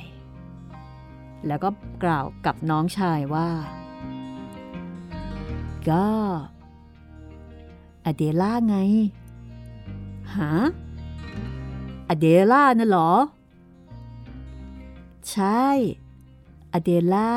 [1.46, 1.68] แล้วก็
[2.02, 3.48] กล่าวกับน้องชายว่า
[5.88, 6.06] ก็
[8.04, 8.76] อเดล่าไง
[10.36, 10.54] ฮะ
[12.08, 13.12] อเดล่าน่ะหรอ
[15.30, 15.66] ใช่
[16.72, 17.32] อเดล่า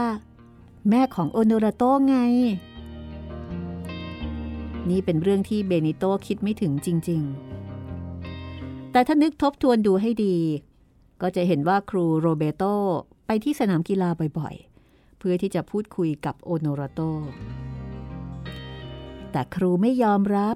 [0.90, 2.18] แม่ของโอโนราโตไง
[4.90, 7.22] นี่เป็นเรื่องที่เบนิโตคิดไม่ถึงจริง
[8.08, 10.38] ๆ แต่ถ้านึกทบทวนดูให้ดี
[11.22, 12.64] ก็จะเห็นว่าครูโรเบโต
[13.26, 17.02] ไปที่สนามกีฬาบ่อยๆ เพื่อที่จะพูดคุยกับโอโนราโต
[19.32, 20.56] แต่ครูไม่ยอมรับ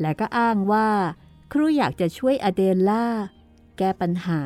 [0.00, 0.88] และก็อ้างว่า
[1.52, 3.06] ครูอยากจะช่วยอเดลล่า
[3.78, 4.42] แก้ปัญหา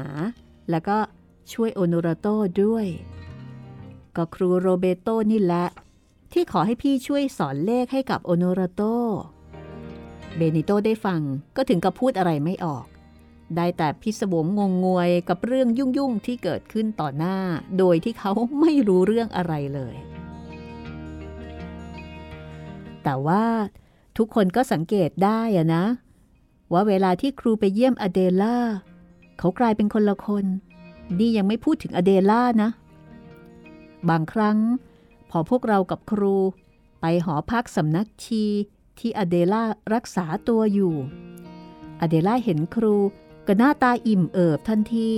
[0.71, 0.97] แล้วก็
[1.53, 2.27] ช่วยโอโนราโต
[2.63, 2.87] ด้วย
[4.17, 5.67] ก็ครูโรเบโตนี่แหละ
[6.33, 8.83] ที่ขอให้พี่ช่วยสอนเลขให้กับโอโนราโต
[10.37, 11.21] เบนิโตได้ฟัง
[11.57, 12.85] ก็ถึงกับพูดอะไรไม่ออก
[13.57, 17.37] ได้แต่พิศวงงงงวยกับเรื่องยุ่งๆที่เกิดขึ้นต่อหน้า
[17.79, 19.97] โดยที่เขาไม่รู้เรื่องอะไรเลย
[23.03, 23.45] แต่ว่า
[24.17, 25.85] ทุกคนก็สังเกตได้อะนะ
[26.73, 28.59] ว่าเวลาที่ครูไปเยี่ยมอเดล่า
[29.39, 30.45] เขากลายเป็นคนละคน
[31.19, 32.71] นี่ยังไม่พูดถึงอเดล่านะ
[34.09, 34.59] บางครั้ง
[35.31, 36.37] พอพวกเรากับครู
[37.01, 38.45] ไปหอพักสำนักชี
[38.99, 39.65] ที่อเดล่า
[39.95, 40.95] รักษาตัวอยู่
[42.01, 42.97] อเดล่าเห็นครู
[43.47, 45.13] ก็หน้าตาอิ่มเอิบทันที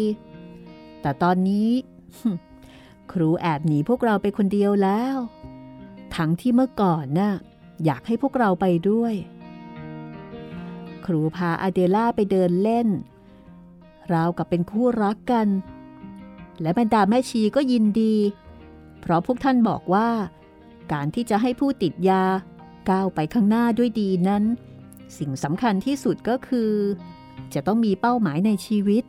[1.01, 1.71] แต่ตอนนี้
[3.13, 5.17] ครูแอบหนีพวกเราไปคนเดียวแล้ว
[6.17, 7.33] ทั้งที่เมื่อก่อนน่ะ
[7.85, 9.15] อยากให้พวกเราไปด้วย
[11.07, 12.89] คครูพาอเดล่าไปเดินเล่น
[14.13, 15.49] ราวกับเป็นคู่รักกัน
[16.63, 18.15] และบรรดาแม่ชีก็ยินดี
[19.01, 20.09] เพราะพวกท่านบอกว่า
[20.93, 22.25] การที่จะให้ผู้ติดยา
[22.91, 24.45] ก้าวไปข้างหน้าด้วยดีนั้น
[25.19, 26.73] สิ่งสำคัญที่สุดก็คือ
[27.55, 29.05] จะต้องมีเป้าหมายในชีวิต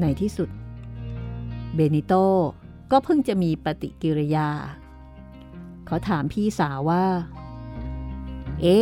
[0.00, 0.48] ในที่สุด
[1.74, 2.14] เบนิโต
[2.90, 4.48] ก็เพิ่งจะมีปฏิกิริยา
[5.86, 7.04] เขาถามพี่สาวว่า
[8.62, 8.80] เอ๊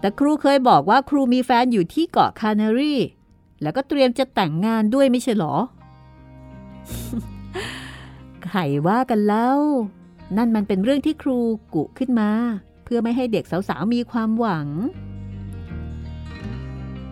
[0.00, 2.94] แต่ครูเคยบอกว่าครูมีแฟนอยู่ที่เกาะคานารี
[3.62, 5.54] แล้วก็เตรียมจะแต่งงานด้วยไม่ใช่หรอ
[8.44, 9.58] ใครว่ากันแล้ว
[10.36, 11.38] นั่นมันเป็นเรื่องที่ครู
[11.74, 12.30] กุขึ้นมา
[12.84, 14.68] เพื่อไม่ให้เด็กสาวๆมีความหวัง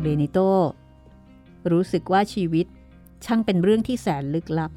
[0.00, 0.38] เบนิโต
[1.70, 2.66] รู้สึกว่าชีวิต
[3.24, 4.72] ช่างเป็นเรื่องที่แสนลึกลับ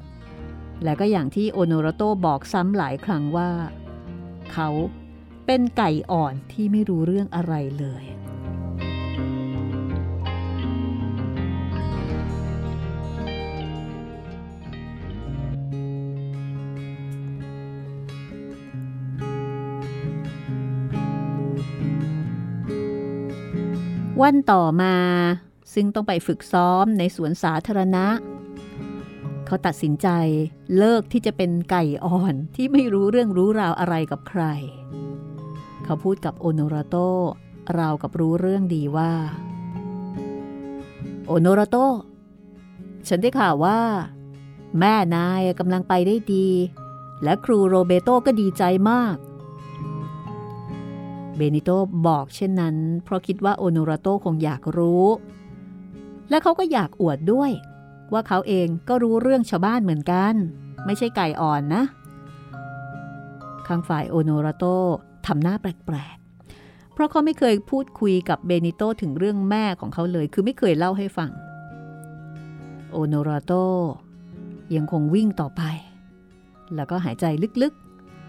[0.84, 3.50] และก็อย่างที่โอโนรโตบอกซ้ำหลายครั้งว่า
[4.52, 4.68] เขา
[5.46, 8.04] เป็นไก่อ่อนที่ไม่รู้เรื่องอะไรเลย
[24.22, 24.94] วันต่อมา
[25.74, 28.06] ซึ่งต้องไปฝึกซ้อมในสวนสาธารณะ
[29.46, 30.08] เขาตัดสินใจ
[30.76, 34.42] เลิกที่จะเป็นไก่อ่อนที่ไม่รู้เรื่องรู้ราวอะไรกับใคร
[35.84, 36.96] เขาพูดกับโอโนราโต
[37.78, 39.12] ราวกับรู้เรื่องดีว่า
[41.26, 41.76] โอโนราโต
[43.08, 43.80] ฉันได้ข่าวว่า
[44.78, 46.48] แม่นายกำลังไปได้ดี
[47.22, 49.16] และครูโรเบโตก็ดีใจมาก
[51.36, 51.70] เบนิโต
[52.06, 55.06] บอกเช่นนั้น เพราะคิดว่าโอโนราโตคงอยากรู้
[56.30, 57.50] และเขาก็อยากอวดด้วย
[58.12, 60.34] ว่าเขาเองก็รู้เรื่องชาวบ้านเหมือนกัน
[60.86, 61.82] ไม่ใช่ไก่อ่อนนะ
[63.66, 64.64] ข้างฝ่ายโอโนราโต
[65.26, 71.30] ทำหน้าแปลกๆ เพราะเขาไม่เคยพูดคุยกับเบนิโตถึงเรื่องแม่ของเขาเลย คือไม่เคยเล่าให้ฟัง
[72.92, 73.52] โอโนราโต
[74.74, 75.62] ยังคงวิ่งต่อไป
[76.76, 77.24] แล้วก็หายใจ
[77.62, 77.74] ลึก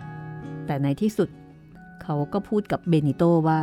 [0.06, 1.30] ๆ แต่ในที่สุด
[2.04, 3.62] เขาก็พูดกับเบนิโตว่า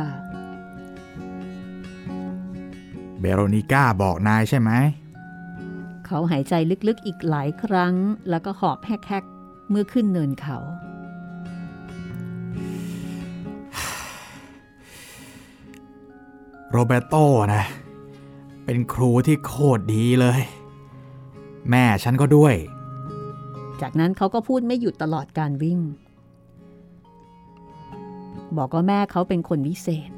[3.19, 4.71] เบโรนิก้าบอกนายใช่ไหม
[6.05, 6.53] เขาหายใจ
[6.87, 7.93] ลึกๆอีกหลายครั้ง
[8.29, 10.57] แล้วก็หอบแฮกๆเมื่อขึ้นเนินเขา
[16.69, 17.15] โรเบโต
[17.53, 17.63] นะ
[18.65, 20.41] เป็นครูที่โคตรดีเลย
[21.69, 22.55] แม่ฉันก็ด้วย
[23.81, 25.79] จากนั้นเขาก็พูดไม่หยุดตลอดการวิ่ง
[28.57, 30.11] บอกว่าแม่เขาเป็นคนวิเศษ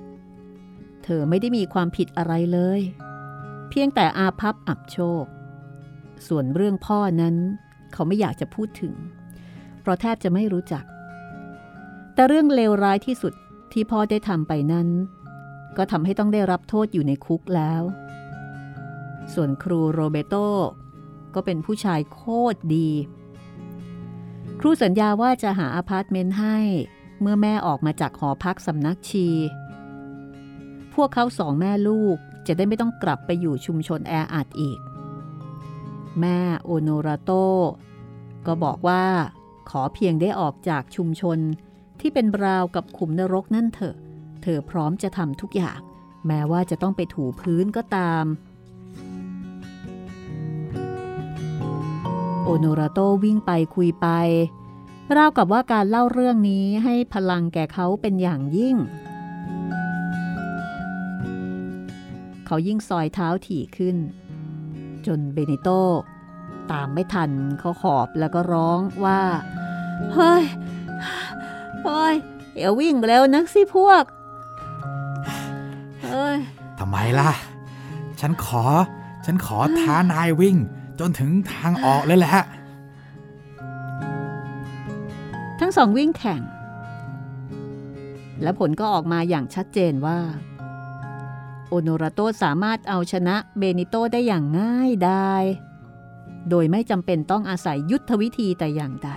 [1.03, 2.81] เธอไม่ได้มีความผิดอะไรเลย
[3.69, 5.25] เพียงแต่อาภัพอับโชค
[6.27, 7.35] ส่วนเรื่องพ่อนั้น
[7.93, 8.93] เขาไม่อยากจะพูดถึง
[9.81, 10.83] เพราะแทบจะไม่รู้จัก
[12.13, 13.33] แต่เรื่องเลวร้ายที่สุด
[13.73, 14.87] ที่พ่อได้ทำไปนั้น
[15.77, 17.81] ก็ทำให้ต้องได้รับโทษอยู่ในคุกแล้ว
[19.33, 20.35] ส่วนครูโรเบโต
[21.35, 22.21] ก็เป็นผู้ชายโค
[22.53, 22.89] ตรดี
[24.59, 26.57] ครูสัญญาว่าจะหาอพาร์ตเมนต์ให้
[27.23, 29.27] เมื่อแม่ออกมาจากหอพักสำนักชี
[30.93, 34.79] พวกเขาสองแม่ลูกจะได้ไม่ต้องกลับไปอยู่ชุมชนแออัดอีก
[36.19, 37.31] แม่โอโนราโต
[38.45, 39.03] ก็บอกว่า
[39.69, 41.39] ขอเพียงได้ออกจากชุมชน
[41.99, 43.95] ที่เป็นราวกับขุมนรกนั่นเถอะ
[44.41, 45.79] เธอพร้อมจะทำทุกอย่าง
[46.27, 48.25] แม้ว่าจะต้องไปถูพื้นก็ตาม
[52.43, 54.07] โอโนราโตวิ่งไปคุยไป
[55.17, 58.75] ราวกับว่าการเล่าเรื่องนี้ให้พลังแก่เขาเป็นอย่างยิ่ง
[62.45, 63.97] เขายิ่งซอยเท้าถี่ขึ้น
[65.05, 65.69] จนเบนิโต
[66.71, 69.21] ตามไม่ทันเขาขอบแล้วก็ร้องว่า
[70.13, 70.43] เฮ้ย
[71.83, 72.15] เฮ้ย
[72.57, 74.03] อย่าวิ่งเร็วนักสิพวก
[76.03, 76.37] เฮ้ย
[76.79, 77.31] ทำไมล่ะ
[78.19, 78.63] ฉันขอ
[79.25, 80.57] ฉันขอท้านายวิ่ง
[80.99, 82.35] จนถึงทางออกเลยแหละ
[85.73, 86.41] งสองวิ่งแข่ง
[88.41, 90.19] และผลก็ออกมาอย่างชัดเจนว่า
[91.69, 95.43] โอโนราโตสามารถเอาชนะเบนิโตได้อย่างง่ายดาย
[96.49, 99.09] โดยไม่จำเป็นต้องอาศัยยุทธวิธีแต่อย่างใด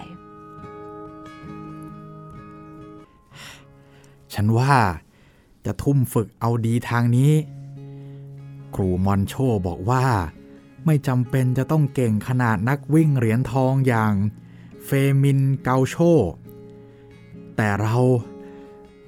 [4.35, 4.75] ฉันว่า
[5.65, 7.33] จะทุ่มฝึกเอาดีทางนี้
[8.75, 9.35] ครูมอนโช
[9.67, 10.07] บอกว่า
[10.87, 14.15] ไม่จำเป็นจะต้องเก่งขนาดนักวิ่งเหรียญทองอย่าง
[14.85, 14.91] เฟ
[15.23, 15.97] มินเกาโช
[17.57, 17.97] แต่เรา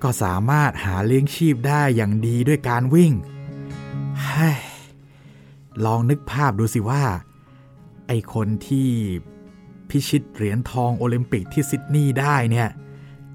[0.03, 3.13] ก็สามารถหาเลี้ยงชีพได้อย่างดีด้วยการวิ่ง
[5.85, 7.05] ลองนึกภาพดูสิว่า
[8.07, 8.89] ไอคนที่
[9.91, 12.69] พิชิตเหรียญทองโอลิมปิกที่ซิดนีย์ได้เนี่ย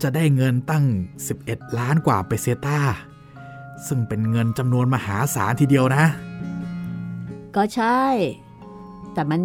[0.02, 0.86] จจะได้เงินตั้ง
[1.32, 2.80] 11 ล้านกว่าเปเซต้า
[3.88, 6.06] ซึ่งเป็นเงินจำนวนมหาศาลทีเดียวนะ
[7.56, 8.04] ก็ใช่
[9.14, 9.42] แต่มัน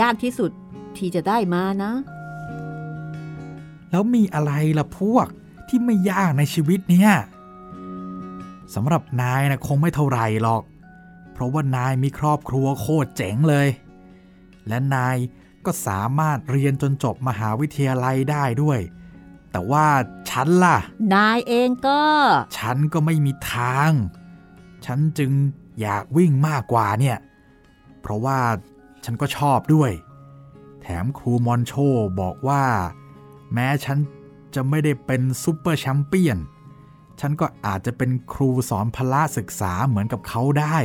[0.00, 0.50] ยากที่สุด
[0.96, 1.92] ที่จะได้มานะ
[3.90, 5.26] แล้วมีอะไรล่ะพวก
[5.68, 7.12] ที่ไม่ยากในชีวิตเนี่ย
[8.74, 10.62] สำหรับนายนะคงไม่เท่าไรหรอก
[11.32, 13.68] เพราะว่านายมีครอบครัวโคตรเจ๋งเลย
[14.68, 15.16] และนาย
[15.64, 18.80] ก็สามารถเรียนจนจบมหาวิทยาลัยได้ด้วย
[19.52, 19.86] แต่ว่า
[20.30, 20.78] ฉันล่ะ
[21.14, 22.02] นายเองก็
[22.58, 23.90] ฉันก็ไม่มีทาง
[24.86, 25.30] ฉันจึง
[25.80, 27.18] อยากวิ่งมากกว่าเนี่ย
[28.00, 28.38] เพราะว่า
[29.04, 29.90] ฉันก็ชอบด้วย
[30.82, 31.72] แถมครูมอนโช
[32.20, 32.64] บอกว่า
[33.52, 33.98] แม้ฉัน
[34.54, 36.38] จะไม่ได้เป็นซูเปอร์แชมเปี้ยน
[37.20, 40.76] ฉันก็อาจจะเป็นครูสอนพละศึกษาเหมือนกับเขาได้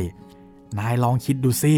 [0.78, 1.76] นายลองคิดดูสิ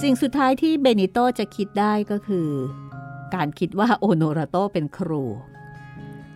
[0.00, 2.48] สิ่งสุดท้ายที่เบนิโตจะคิดได้ก็คือ
[3.34, 5.22] การคิดว่าโอโนราโตเป็นครู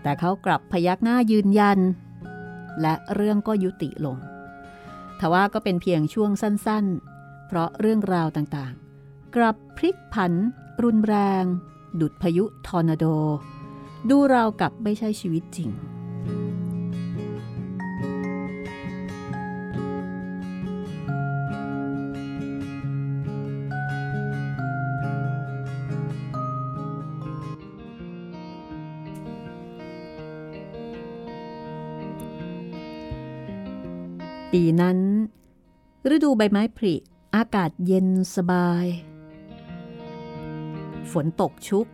[0.03, 1.79] แต่เขากลับพยักหน้ายืนยัน
[2.81, 4.17] และเรื่องก็ยุติลง
[5.21, 10.33] ทว่าก็เป็นเพียงช่วงสั้นๆ เพราะเรื่องราวต่างๆ กลับพลิกผัน
[10.83, 11.45] รุนแรง
[12.01, 13.05] ดุดพายุทอร์นาโด
[14.11, 15.71] ดูราวกับไม่ใช่ชีวิตจริง
[34.53, 34.99] ปีนั้น
[36.15, 36.95] ฤดูใบไม้ผลิ
[37.35, 38.87] อากาศเย็นสบาย
[41.13, 41.87] ฝนตกชุก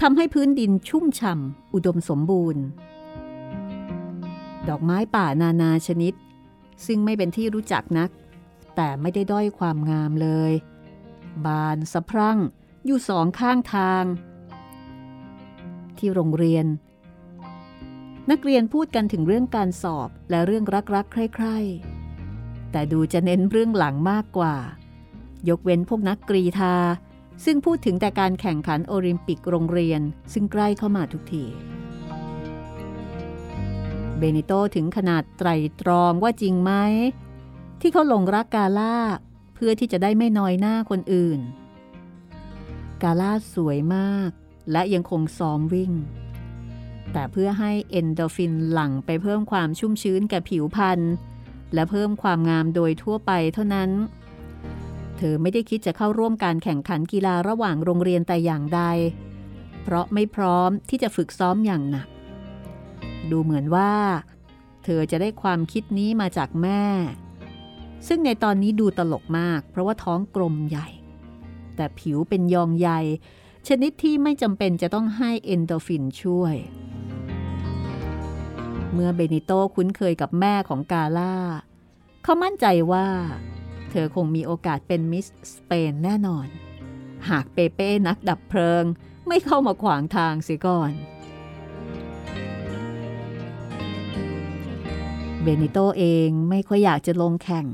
[0.00, 2.62] ทำให้พื้นดินชุ่มฉ่ำอุดมสมบูรณ์
[4.68, 6.14] ดอกไม้ป่านานาชนิด
[6.86, 8.10] ซึ่งไม่เป็นที่รู้จักนัก
[8.76, 10.52] แต่ไม่ได้ด้อยความงามเลย
[11.46, 12.38] บานสะพรั่ง
[12.86, 14.04] อยู่สองข้างทาง
[15.98, 16.66] ที่โรงเรียน
[18.30, 24.54] นักเรียนพูดกันถึงเรื่องการสอบและเรื่องรักๆ ใคร่ๆ แต่ดูจะเน้นเรื่องหลังมากกว่า
[25.48, 26.74] ยกเว้นพวกนักกรีธา
[27.44, 30.00] ซึ่งพูดถึงแต่การแข่งขันโอลิมปิกโรงเรียน
[30.32, 31.44] ซึ่งใกล้เข้ามาทุกที
[34.18, 35.48] เบนิโตถึงขนาดไตร
[35.80, 36.72] ตรองว่าจริงไหม
[37.80, 38.96] ที่เขาหลงรักกาล่า
[39.54, 41.40] เพื่อที่จะได้ไม่น้อยหน้าคนอื่น
[43.02, 44.30] กาล่าสวยมาก
[44.72, 45.92] และยังคงซ้อมวิ่ง
[47.12, 51.00] แต่เพื่อให้เอนโดฟินหลั่งไปเพิ่มความชุ่มชื้นแก่ผิวพรรณ
[51.74, 53.90] และเพิ่มความงามโดยทั่วไปเท่านั้น
[55.22, 58.82] ธอไม่ได้คิดจะเข้าร่วมการแข่งขันกีฬาระหว่างโรงเรียนแต่อย่างใด
[59.82, 62.08] เพราะไม่พร้อมที่จะฝึกซ้อมอย่างหนัก
[63.30, 63.92] ดูเหมือนว่า
[64.84, 66.84] เธอจะได้ความคิดนี้มาจากแม่
[68.08, 70.88] ซึ่งในตอนนี้ดูตลกมาก เพราะว่าท้องกลมใหญ่
[71.76, 73.00] แต่ผิวเป็นยองใหญ่
[73.68, 76.56] ชนิดที่ไม่จำเป็นจะต้องให้เอ็นดอร์ฟินช่วย
[78.92, 81.34] เมื่อเบนิโตคุ้นเคยกับแม่ของกาล่า
[82.22, 83.06] เขามั่นใจว่า
[83.92, 86.46] เธอคงมีโอกาสเป็นมิสสเปนแน่นอน
[87.28, 88.84] หากเปเป้นักดับเพลิง
[89.28, 90.92] ไม่เข้ามาขวางทางเสียก่อน
[95.42, 97.66] เบนิโตเองไม่ค่อยอยากจะลงแข่ง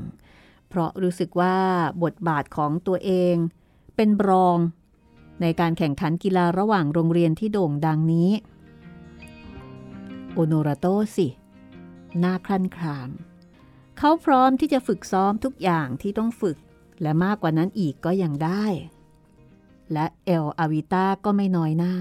[0.67, 1.57] เพราะรู้สึกว่า
[2.03, 3.35] บทบาทของตัวเอง
[3.95, 4.57] เป็นรอง
[5.41, 8.29] ในการแข่งขันกีฬาระหว่างโรงเรียนที่โด่งดังนี้
[10.33, 11.27] โอโนราโตสิ
[12.19, 13.09] หน้าคลั่นคราม
[14.01, 16.57] เขาพร้อมที่จะฝึกซ้อมทุกอย่างที่ต้องฝึก
[17.01, 18.65] และมากกว่านั้นอีกก็ยังได้
[19.93, 21.95] และเอลอาวิต้าก็ไม่น้อยหน้า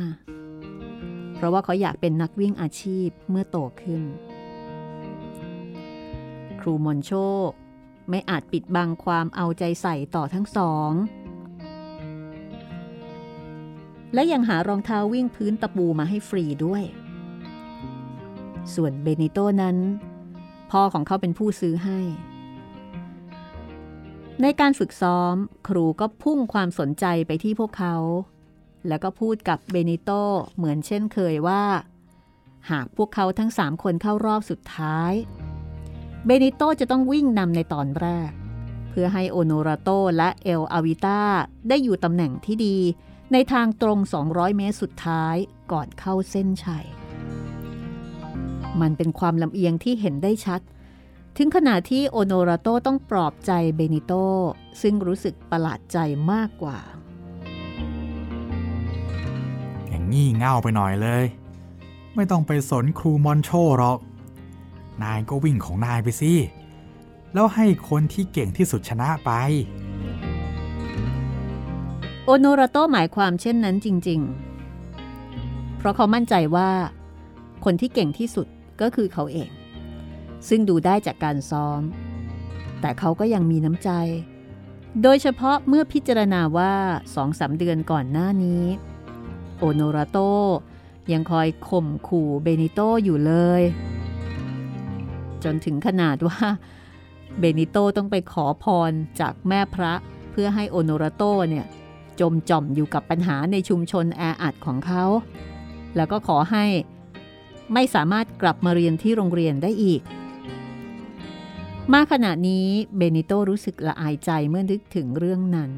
[1.34, 4.02] เพราะว่าเขาอยากเป็นนักวิ่งอาชีพเมื่อโตขึ้น
[6.60, 7.10] ครูมอนโช
[8.10, 10.90] ไม่อาจปิดบังความเอาใจใส่ต่อทั้งสอง
[14.14, 16.84] และยังหารองเท้าวิ่งพื้นตะปูมาให้ฟรีด้วย
[18.74, 19.76] ส่วนเบนิโตนั้น
[20.70, 22.00] พ่อของเขาเป็นผู้ซื้อให้
[24.42, 25.34] ในการฝึกซ้อม
[25.68, 27.96] ครูก็พุ่งความสนใจไปที่พวกเขา
[28.88, 30.10] แล้วก็พูดกับเบนิโต
[30.56, 31.64] เหมือนเช่นเคยว่า
[32.70, 35.12] หากพวกเขาทั้งสามคนเข้ารอบสุดท้าย
[36.26, 38.30] เบนิโตจะต้องวิ่งนำในตอนแรก
[38.90, 41.22] เพื่อให้โอโนราโตและเอลอาวิต้า
[41.68, 42.78] ได้อยู่ตำแหน่งที่ดี
[43.32, 43.98] ในทางตรง
[44.28, 45.36] 200 เมตรสุดท้าย
[45.72, 46.86] ก่อนเข้าเส้นชัย
[48.82, 50.60] มันเป็นความลำเอียงที่เห็นได้ชัด
[51.36, 54.12] ถึงขนาดที่โอโนราโตต้องปลอบใจเบนิโต
[54.82, 55.98] ซึ่งรู้สึกประหลาดใจ
[56.32, 56.78] มากกว่า
[59.88, 61.24] อย่างงี่เง่าไปหน่อยเลย
[62.14, 63.98] ไม่ต้องไปสนครูมอนโชหรอก
[65.02, 66.32] นายก็วิ่งของนายไปสิ
[67.32, 69.30] แล้วให้คนที่เก่งที่สุดชนะไป
[72.24, 74.20] โอโนราโตหมายความเช่นนั้นจริง
[74.98, 76.70] ๆ เพราะเขามั่นใจว่า
[77.64, 78.46] คนที่เก่งที่สุด
[78.80, 79.50] ก็คือเขาเอง
[80.48, 81.80] ซึ่งดูได้จากการซ้อม
[82.80, 83.90] แต่เขาก็ยังมีน้ำใจ
[85.02, 86.72] โดยเฉพาะเมื่อพิจารณาว่า
[87.14, 88.64] สองสามเดือนก่อนหน้านี้
[89.58, 90.18] โอโนราโต
[91.12, 93.62] ยังคอยข่มขู่เบนิโตอยู่เลย
[95.44, 96.38] จนถึงขนาดว่า
[97.38, 99.94] เบนิโตต้องไปขอพรจากแม่พระ
[100.30, 101.66] เพื่อให้โอโนราโตเนี่ย
[102.20, 105.04] จมจ่อมอยู่กับปัญหาในชุมชนแออัดของเขา
[105.96, 106.64] แล้วก็ขอให้
[107.74, 110.02] ไม่สามารถกลับมาเรียนที่โรงเรียนได้อีก
[111.92, 112.66] มาขณะนี้
[112.96, 115.72] เบนิโตรู้สึกละอายใจเมื่อนึกถึงเรื่องนั้น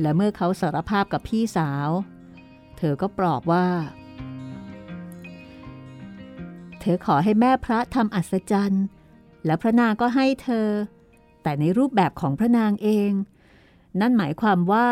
[0.00, 1.88] และเมื่อเขาสารภาพกับพี่สาว
[2.78, 3.68] เธอก็ปลอบว่า
[6.80, 8.84] เธอขอให้แม่พระทำอัศจรรย์
[9.44, 10.68] และพระนางก็ให้เธอ
[11.42, 13.10] แต่ในรูปแบบของพระนางเอง
[14.00, 14.88] นั่นหมายความว่า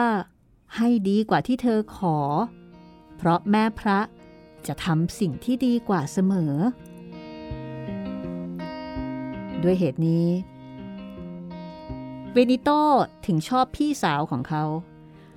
[0.77, 2.19] ให้ดีกว่าที่เธอขอ
[3.17, 3.99] เพราะแม่พระ
[4.69, 6.55] จะทำสิ่งที่ดีกว่าเสมอ
[9.63, 10.29] ด้วยเหตุนี้
[12.33, 12.71] เวนิโต
[13.27, 14.65] ถึงชอบพี่สาวของเขา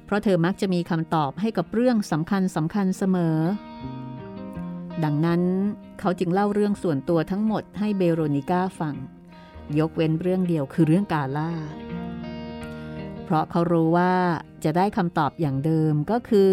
[0.05, 3.37] เพราะเธอมักจะมีคำตอบให้กับเรื่องสำคัญสำคัญเสมอ
[5.03, 5.41] ดังนั้น
[5.99, 8.95] เขาจึงเล่าเรื่องส่วนตัวทั้งหมดให้เบโรนิก้าฟัง
[9.79, 11.51] ยกเว้นเรื่องเดียวคือเรื่องกาล่า
[13.23, 14.13] เพราะเขารู้ว่า
[14.63, 16.51] จะได้คำตอบอย่างเดิมก็คือ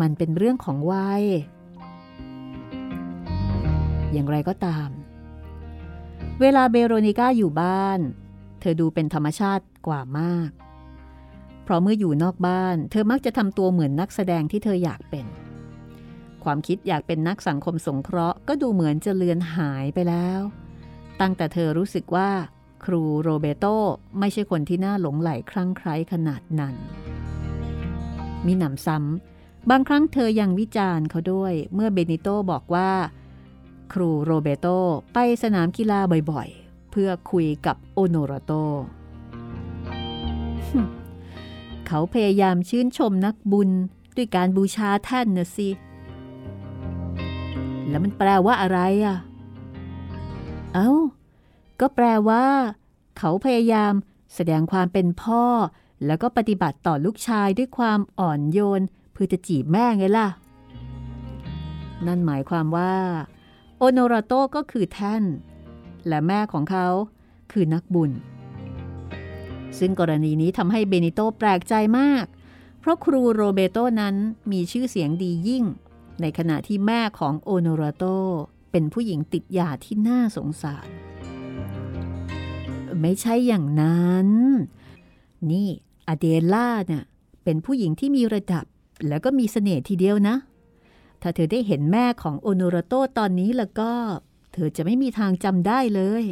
[0.00, 1.24] มันเป็นเรื่องของวัย
[4.12, 4.88] อย่างไรก็ตาม
[6.40, 8.00] เวลาเบโรนิก้าอยู่บ้าน
[8.60, 10.50] เธอดูเป็นธรรมชาติกว่ามาก
[11.64, 15.26] เพราะเมื่ออยู่นอกบ้าน เธอมักจะทำตัวเหมือนนักแสดงที่เธออยากเป็น
[16.44, 20.40] ความคิดอยากเป็นนักสังคมสงเคราะห์ก็ดูเหมือนจะเลือนหายไปแล้ว
[21.20, 22.30] ตั้งแต่เธอรู้สึกว่า
[22.84, 23.66] ครูโรเบโต
[24.18, 26.74] ไม่ใช่คนที่น่าหลงไหลคลั่งไคล้ขนาดนั้น
[28.46, 29.31] มีหนำซ้ำ
[29.70, 32.90] บางครั้งเธอยังวิจารณ์เขาด้วยเมื่อเบนิโตบอกว่า
[33.92, 34.66] ครูโรเบโต
[35.14, 36.00] ไปสนามกีฬา
[36.30, 38.52] บ่อยๆ เพื่อคุยกับโอโนราโต
[41.86, 43.70] เขาพยายามชื่นชมนักบุญ
[44.16, 45.68] ด้วยการบูชาแท่นนะสิ
[47.88, 49.16] แล้วมันแปลว่าอะไรอะ
[50.74, 50.92] เอา้า
[51.80, 52.44] ก็แปลว่า
[53.18, 53.92] เขาพยายาม
[54.34, 55.44] แสดงความเป็นพ่อ
[56.06, 58.82] แล้วก็ปฏิบัติต่อลูกชายด้วยความอ่อนโยน
[59.22, 60.28] เพื่อจะจีบแม่ไงล่ะ
[62.06, 62.94] นั่นหมายความว่า
[63.78, 65.24] โอโนราโตก็คือแท่น
[66.08, 66.86] และแม่ของเขา
[67.52, 68.10] คือนักบุญ
[69.78, 72.24] ซึ่งกรณีนี้ทำให้เบนิโตแปลกใจมาก
[72.80, 74.14] เพราะครูโรเบโตนั้น
[74.52, 75.64] มีชื่อเสียงดียิ่ง
[76.20, 78.04] ในขณะที่แม่ของโอโนราโต
[78.70, 80.88] เป็นผู้หญิงติดยาที่น่าสงสาร
[83.00, 84.28] ไม่ใช่อย่างนั้น
[85.50, 85.68] นี่
[86.08, 87.04] อเดล่าเนี่ย
[87.44, 88.64] เป็นผู้หญิงที่มีระดับ
[89.08, 90.36] แล้วก็มีเสน่ห์ทีเดียวนะ
[91.22, 93.90] ถ้าเธอได้เห็นแม่ของโอโนราโตตอนนี้แล้วก็
[94.52, 96.24] เธอจะไม่มีทางจำได้เลย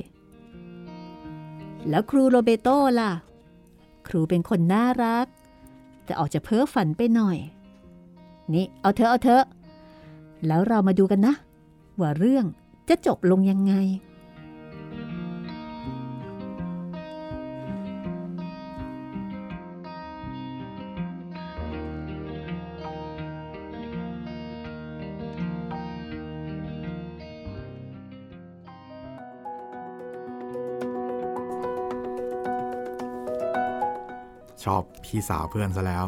[1.89, 2.68] แล้วครูโรเบโต
[3.01, 3.12] ล่ะ
[4.09, 5.27] ครูเป็นคนน่ารัก
[6.05, 7.39] แต่ออกจะเพ้อฝันไปหน่อย
[8.53, 9.43] นี่ เอาเธอเอาเธอ
[10.47, 11.35] แล้วเรามาดูกันนะ
[12.01, 12.45] ว่าเรื่อง
[12.89, 13.75] จะจบลงยังไง
[34.65, 36.07] ชอบพี่สาวเพื่อนซะแล้ว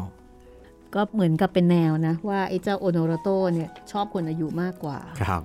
[0.95, 5.41] ก็เหมือนกับเป็นแนวนะ ว่าไอ้เจ้าโอโนราโตเนี่ยชอบคนอายุมากกว่า ครับ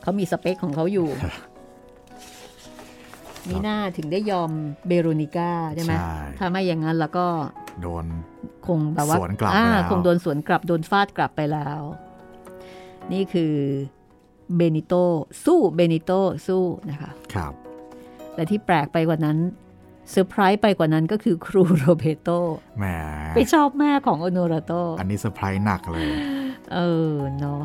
[0.00, 1.08] เขามีสเปคของเขาอยู่
[3.48, 4.50] มิน่าถึงได้ยอม
[4.86, 7.26] เบโรนิก้าใช่ไหมใช่ถ้าไม่อย่างนั้นแล้วก็
[7.82, 8.04] โดน
[8.66, 11.80] คงแบบว่าสวนกลับอ่าไปแล้วคงโดนสวนกลับโดนฟาดกลับไปแล้ว
[13.12, 13.54] นี่คือ
[14.56, 14.94] เบนิโต
[15.44, 16.12] สู้เบนิโต
[16.46, 17.52] สู้นะคะ ครับ
[18.34, 19.38] และที่แปลกไปกว่านั้น
[20.10, 22.28] เซอร์ไพรส์ไปกว่านั้นก็คือครูโรเบโต
[22.78, 22.84] แหม
[23.34, 26.08] ไปชอบแม่ของโอโนราโต อันนี้เซอร์ไพรส์หนักเลย
[26.74, 26.78] เอ
[27.12, 27.62] อเนาะ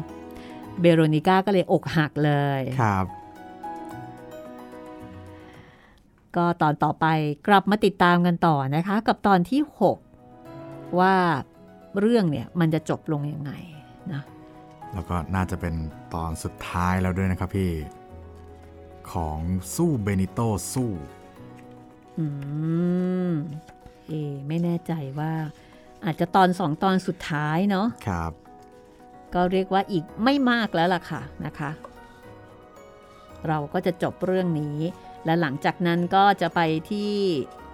[0.81, 3.05] เบโรนิก้าก็เลยอกหักเลย ครับ
[6.35, 7.05] ก็ตอนต่อไป
[7.47, 9.61] กลับมาติดตามกันต่อนะคะ กับตอนที่
[10.31, 11.15] 6 ว่า
[11.99, 13.51] เรื่องเนี่ยมันจะจบลงยังไง
[14.13, 14.21] นะ
[14.93, 15.73] แล้วก็น่าจะเป็น
[16.13, 17.71] ตอนสุดท้ายแล้วด้วยนะครับพี่
[19.11, 19.37] ของ
[19.75, 20.39] สู้เบนิโต
[20.73, 20.91] สู้
[22.21, 22.27] อื
[23.29, 23.31] ม
[24.07, 24.13] เอ
[24.47, 25.33] ไม่แน่ใจว่า
[26.05, 28.31] อาจจะตอนสองตอนสุดท้ายเนาะครับ
[29.33, 31.71] ก็เรียกว่าอีกไม่มากแล้วล่ะค่ะนะคะ
[33.47, 34.77] เราก็จะจบเรื่องนี้
[35.25, 36.59] และหลังจากนั้นก็จะไป
[36.91, 37.11] ที่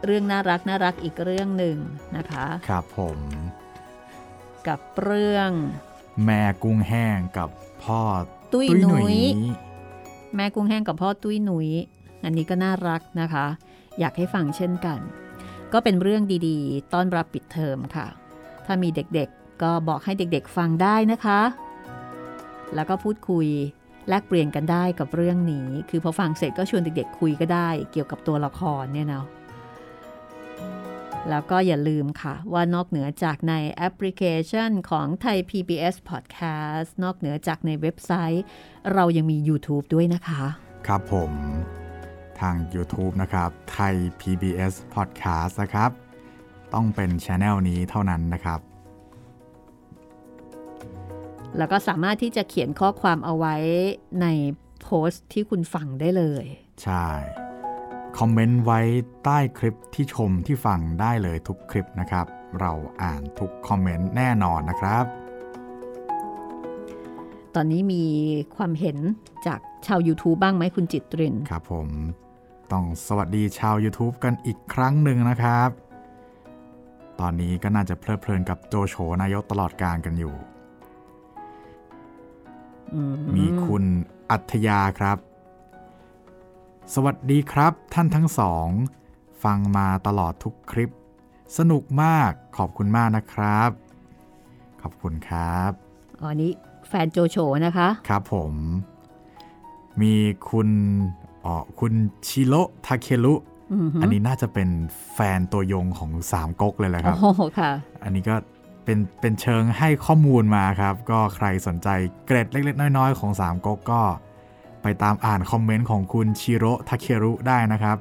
[0.05, 1.77] เรื่องน่ารักน่ารักอีกเรื่องหนึ่ง
[2.17, 3.19] นะคะ ครับผม
[4.67, 5.51] กับเรื่อง
[6.25, 7.49] แม่กุ้งแห้งกับ
[7.83, 8.01] พ่อ
[8.53, 9.19] ตุ้ยตุ้ยหหนุนุ่ยย
[10.35, 11.69] แม่กุ้งแห้งกับพ่อตุ้ยหนุย
[12.23, 13.45] อันนี้ก็น่ารักนะคะ
[13.99, 14.99] อยากให้ฟังเช่นกัน
[15.73, 18.07] ก็เป็นเรื่องดีๆ ต้อนรับปิดเทอมค่ะ
[18.65, 21.41] ถ้ามีเด็กๆก็บอกให้เด็กๆฟังได้นะคะ
[22.75, 23.47] แล้วก็พูดคุย
[24.09, 29.25] แลกเปลี่ยนกันได้กับเรื่องนี้ คือพอฟังเสร็จก็ชวนเด็กๆ คุยก็ได้เกี่ยวกับตัวละครเนี่ยเนาะ
[31.29, 38.43] แล้วก็อย่าลืมค่ะ ว่านอกเหนือจากในแอปพลิเคชันของไทย PBS Podcast นอกเหนือจากในเว็บไซต์
[38.93, 40.43] เรายังมี YouTube ด้วยนะคะ
[40.87, 41.31] ครับผม
[42.41, 45.91] ทาง YouTube นะครับไทย PBS Podcast นะครับ
[46.73, 48.59] ต้องเป็นช anel นี้เท่านั้นนะครับ
[51.57, 53.55] แล้วก็สามารถที่จะเขียนข้อความเอาไว้
[54.21, 54.27] ใน
[54.81, 56.45] โพสต์ที่คุณฟังได้เลย
[56.83, 57.07] ใช่
[58.17, 58.79] คอมเมนต์ไว้
[59.23, 62.25] ใต้คลิปที่ชมที่ฟังได้เลยทุกคลิปนะครับ
[62.59, 65.05] เราอ่านทุกคอมเมนต์แน่นอนนะครับ
[67.55, 68.03] ตอนนี้มี
[68.55, 68.97] ความเห็น
[69.47, 71.87] จากชาว YouTube บ้างไหมคุณจิตริน ครับผม
[72.71, 75.69] ต้องสวัสดีชาว YouTube กันอีกครั้งหนึ่งนะครับ
[77.19, 80.35] ตอนนี้ก็น่าจะเพลิดเพลินกับโจโฉนายกตลอดการกันอยู่
[82.93, 83.83] อืมมีคุณ
[84.29, 85.17] อัธยาครับ
[86.93, 88.67] สวัสดีครับท่านทั้งสอง
[89.43, 90.93] ฟังมาตลอดทุกคลิป
[91.57, 93.69] สนุกมากขอบคุณมากนะครับ
[94.81, 95.71] ขอบคุณครับ
[96.21, 96.51] อ๋อนี้
[96.87, 98.53] แฟนโจโฉนะคะ ครับผม
[100.01, 100.13] มี
[100.49, 100.69] คุณ
[101.47, 101.93] อ๋อคุณ
[102.27, 103.33] ชิโรทาเคลุ
[103.73, 104.69] อืมฮึอันนี้น่าจะเป็น
[105.13, 107.71] แฟนตัวยงของสามก๊กเลยแหละครับโอ้โหค่ะ
[108.03, 108.35] อันนี้ก็
[108.83, 111.87] เป็นเป็นเชิงให้ข้อมูลมาครับ ก็ใครสนใจ
[112.25, 114.01] เกร็ดเล็กๆ น้อยๆ ของสามก๊กก็
[114.81, 117.97] ไปตามอ่านคอมเมนต์ของคุณชิโรทาเครุได้นะครับ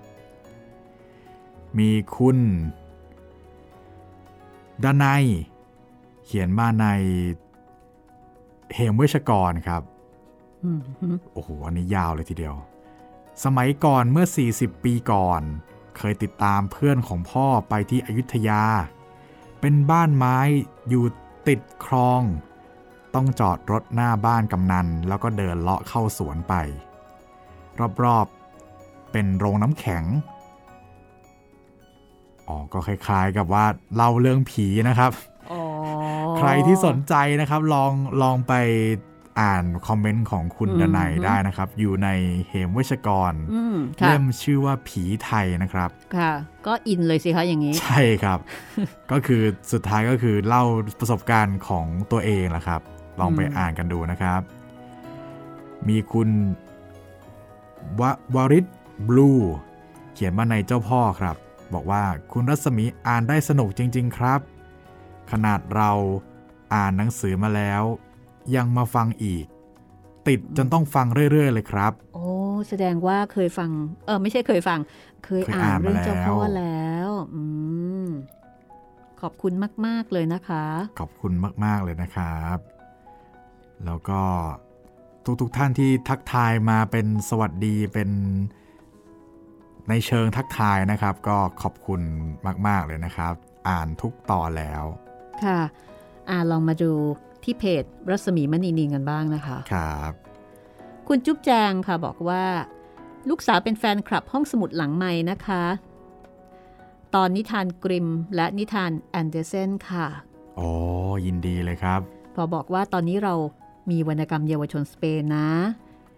[1.79, 2.39] มีคุณ
[4.85, 5.25] ดานาย
[6.25, 6.87] เขียนมาใน
[8.75, 9.83] เหมเวชกรครับ
[10.65, 12.57] อืมฮึโอ้โหอันนี้ยาวเลยทีเดียว
[13.45, 14.27] สมัยก่อนเมื่อ
[14.57, 15.43] 40 ปีก่อน
[15.97, 18.63] เคยติดตามเพื่อนของพ่อไปที่อยุธยา
[19.61, 20.39] เป็นบ้านไม้
[20.89, 21.05] อยู่
[21.49, 22.23] ติดคลอง
[23.15, 26.55] ต้องจอดรถหน้าบ้านกำนัน แล้วก็เดินเลาะเข้าสวนไป
[28.05, 30.05] รอบๆ เป็นโรงน้ำแข็ง
[32.49, 33.65] อ๋อก็คล้ายๆกับว่า
[33.95, 35.13] เล่าเรื่องผีนะครับ
[35.51, 35.63] อ๋อ
[36.39, 38.53] ใครที่สนใจนะครับลองลองไป
[39.41, 42.09] อ่านคอมเมนต์ของคุณอืมดนัยได้นะครับ อยู่ใน
[42.49, 46.33] เหมเวชกรอืมค่ะเล่มชื่อว่าผีไทยนะครับ ค่ะ
[46.67, 48.39] ก็อินเลยสิคะอย่างนี้ ใช่ครับ
[49.11, 50.65] ก็คือสุดท้ายก็คือเล่า
[51.01, 52.81] ประสบการณ์ของตัวเองแหละครับ
[53.21, 54.41] ลองไปอืมอ่านกันดูนะครับ
[55.89, 56.29] มีคุณ
[58.01, 58.03] ว
[58.35, 58.65] วริศ
[59.09, 59.31] บลู
[60.15, 61.37] เขียนมาในเจ้าพ่อครับ
[61.75, 64.41] บอกว่าคุณรัศมีอ่านได้สนุกจริง ๆ ครับ
[65.33, 65.91] ขนาดเรา
[66.75, 67.83] อ่านหนังสือมาแล้ว
[68.57, 69.47] ยังมาฟังอีก
[70.29, 72.27] ติดจนต้องฟังเรื่อย ๆ เลยครับ โอ้
[72.69, 73.71] แสดงว่าเคยฟัง
[74.07, 74.81] เออไม่ใช่เคยฟัง
[75.25, 77.43] เคยเคยอ่าอ่านนเรื่องมาแล้วเจ้าพ่อแล้วอื
[78.07, 78.09] ม
[79.21, 79.53] ขอบคุณ
[79.87, 80.65] มาก ๆ เลยนะคะ
[81.01, 81.33] ขอบคุณ
[81.65, 82.59] มาก ๆ เลยนะครับ
[83.85, 84.21] แล้วก็
[85.41, 88.11] ทุกๆทท่านที่ทักทายมาเป็นสวัสดีเป็น
[89.89, 92.01] ในเชิงทักทายนะครับ ก็ขอบคุณ
[92.67, 93.35] มาก ๆ เลยนะครับ
[93.69, 94.85] อ่านทุกตอนแล้ว
[95.45, 95.61] ค่ะ
[96.29, 96.93] อ่าลองมาดู
[97.47, 100.13] ที่เพจรัศมีมณีนินกันบ้างนะคะครับ
[101.09, 102.45] คุณจุ๊บแจงค่ะบอกว่า
[103.29, 105.65] ลูกสาวเป็นแฟนคลับห้องสมุดหลังใหม่นะคะ
[107.15, 110.07] ตอนนิทานกริมและนิทานแอนเดอร์เซนค่ะ
[110.57, 110.69] โอ้
[111.27, 112.01] ยินดีเลยครับ
[112.35, 113.35] พอบอกว่าตอนนี้เรา
[113.91, 115.49] มีวรรณกรรมเยาวชนสเปนนะ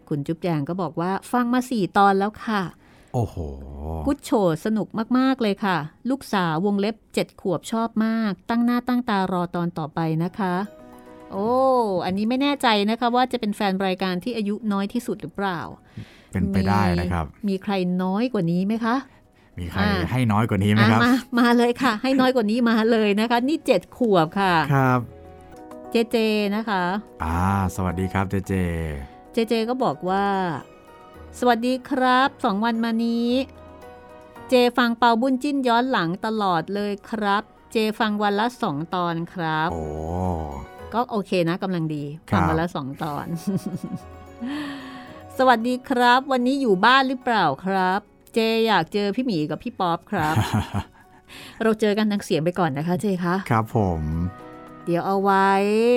[0.08, 2.62] คุณจุ๊บแจงก็บอกว่าฟังมาสี่ตอนแล้วค่ะ
[3.14, 3.36] โอ้โห
[4.06, 4.30] กุดโช
[4.64, 5.76] สนุกมาก ๆ เลยค่ะ
[6.10, 10.54] ลูกสาววงเล็บเจ็ดขวบชอบมาก ตั้งหน้าตั้งตารอตอนต่อไปนะคะ
[11.32, 11.48] โอ้
[12.04, 15.60] อันนี้ไม่แน่ใจนะคะว่าจะเป็นแฟนรายการที่อายุน้อยที่สุดหรือเปล่า
[16.32, 17.72] เป็นไปได้นะครับ มีใคร
[18.02, 18.96] น้อยกว่านี้ไหมคะ
[19.58, 25.00] มีใครอ่าให้น้อยกว่านี้ไหมอะครับ มามาเลยค่ะ ให้น้อยกว่านี้มาเลยนะคะ นี่เจ็ดขวบค่ะ ครับ
[25.90, 26.16] เจเจ
[26.56, 26.84] นะคะ
[27.24, 27.40] อ่า
[27.76, 28.54] สวัสดีครับเจเจ
[29.32, 30.26] เจเจก็บอกว่า
[31.38, 33.30] สวัสดีครับสองวันมานี้
[34.48, 39.84] เจฟังเปาบุญจิ้นย้อนหลังตลอดเลยครับ เจฟังวันละสองตอนครับ โอ้
[40.94, 43.26] ก็โอเคนะกำลังดีครัฟับงวันละสองตอน
[45.38, 48.00] สวัสดีครับ วันนี้อยู่บ้านหรือเปล่าครับ
[48.34, 50.34] เจอยากเจอพี่หมีกับพี่ป๊อปครับ
[51.62, 54.02] เราเจอกันทางเสียงไปก่อนนะคะ เจคะครับผม
[54.84, 55.50] เดี๋ยวเอาไว้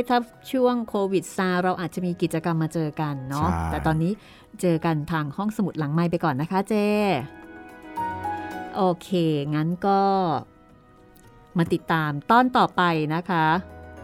[0.10, 0.18] ถ้า
[0.52, 4.12] ช่วงโควิดซาเราอาจจะมีกิจกรรมมาเจอกันเนาะใช่แต่ตอนนี้
[4.62, 6.76] เจอกันทางห้องสมุดหลังไม้ไปก่อนนะคะ เจ
[8.76, 9.10] โอเค
[9.56, 10.02] งั้นก็
[11.58, 12.82] มาติดตามตอนต่อไป
[13.16, 13.46] นะคะ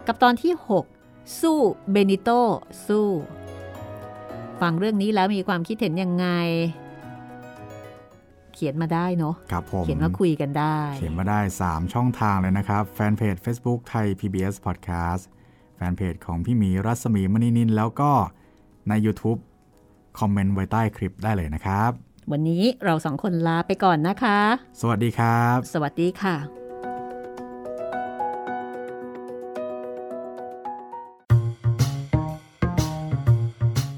[0.08, 0.54] กับตอนที่
[0.98, 1.58] 6 สู้
[1.92, 2.30] เบนิโต
[2.88, 3.10] สู้
[4.62, 6.28] ฟังเรื่องนี้แล้วมีความคิดเห็นยังไง
[8.54, 15.24] เขียนมาได้เนาะครับผมเขียนมาคุยกันได้ เขียนมาได้ 3 ช่องทางเลยนะครับ แฟนเพจ Facebook ไทย PBS Podcast
[15.76, 18.12] แฟนเพจของพี่หมีรัศมีมณีนิน แล้วก็
[18.90, 19.40] ใน YouTube
[20.20, 21.92] คอมเมนต์ไว้ใต้คลิปได้เลยนะครับ
[22.32, 24.40] วันนี้เราสองคนลาไปก่อนนะคะ
[24.82, 26.67] สวัสดีครับ สวัสดีค่ะ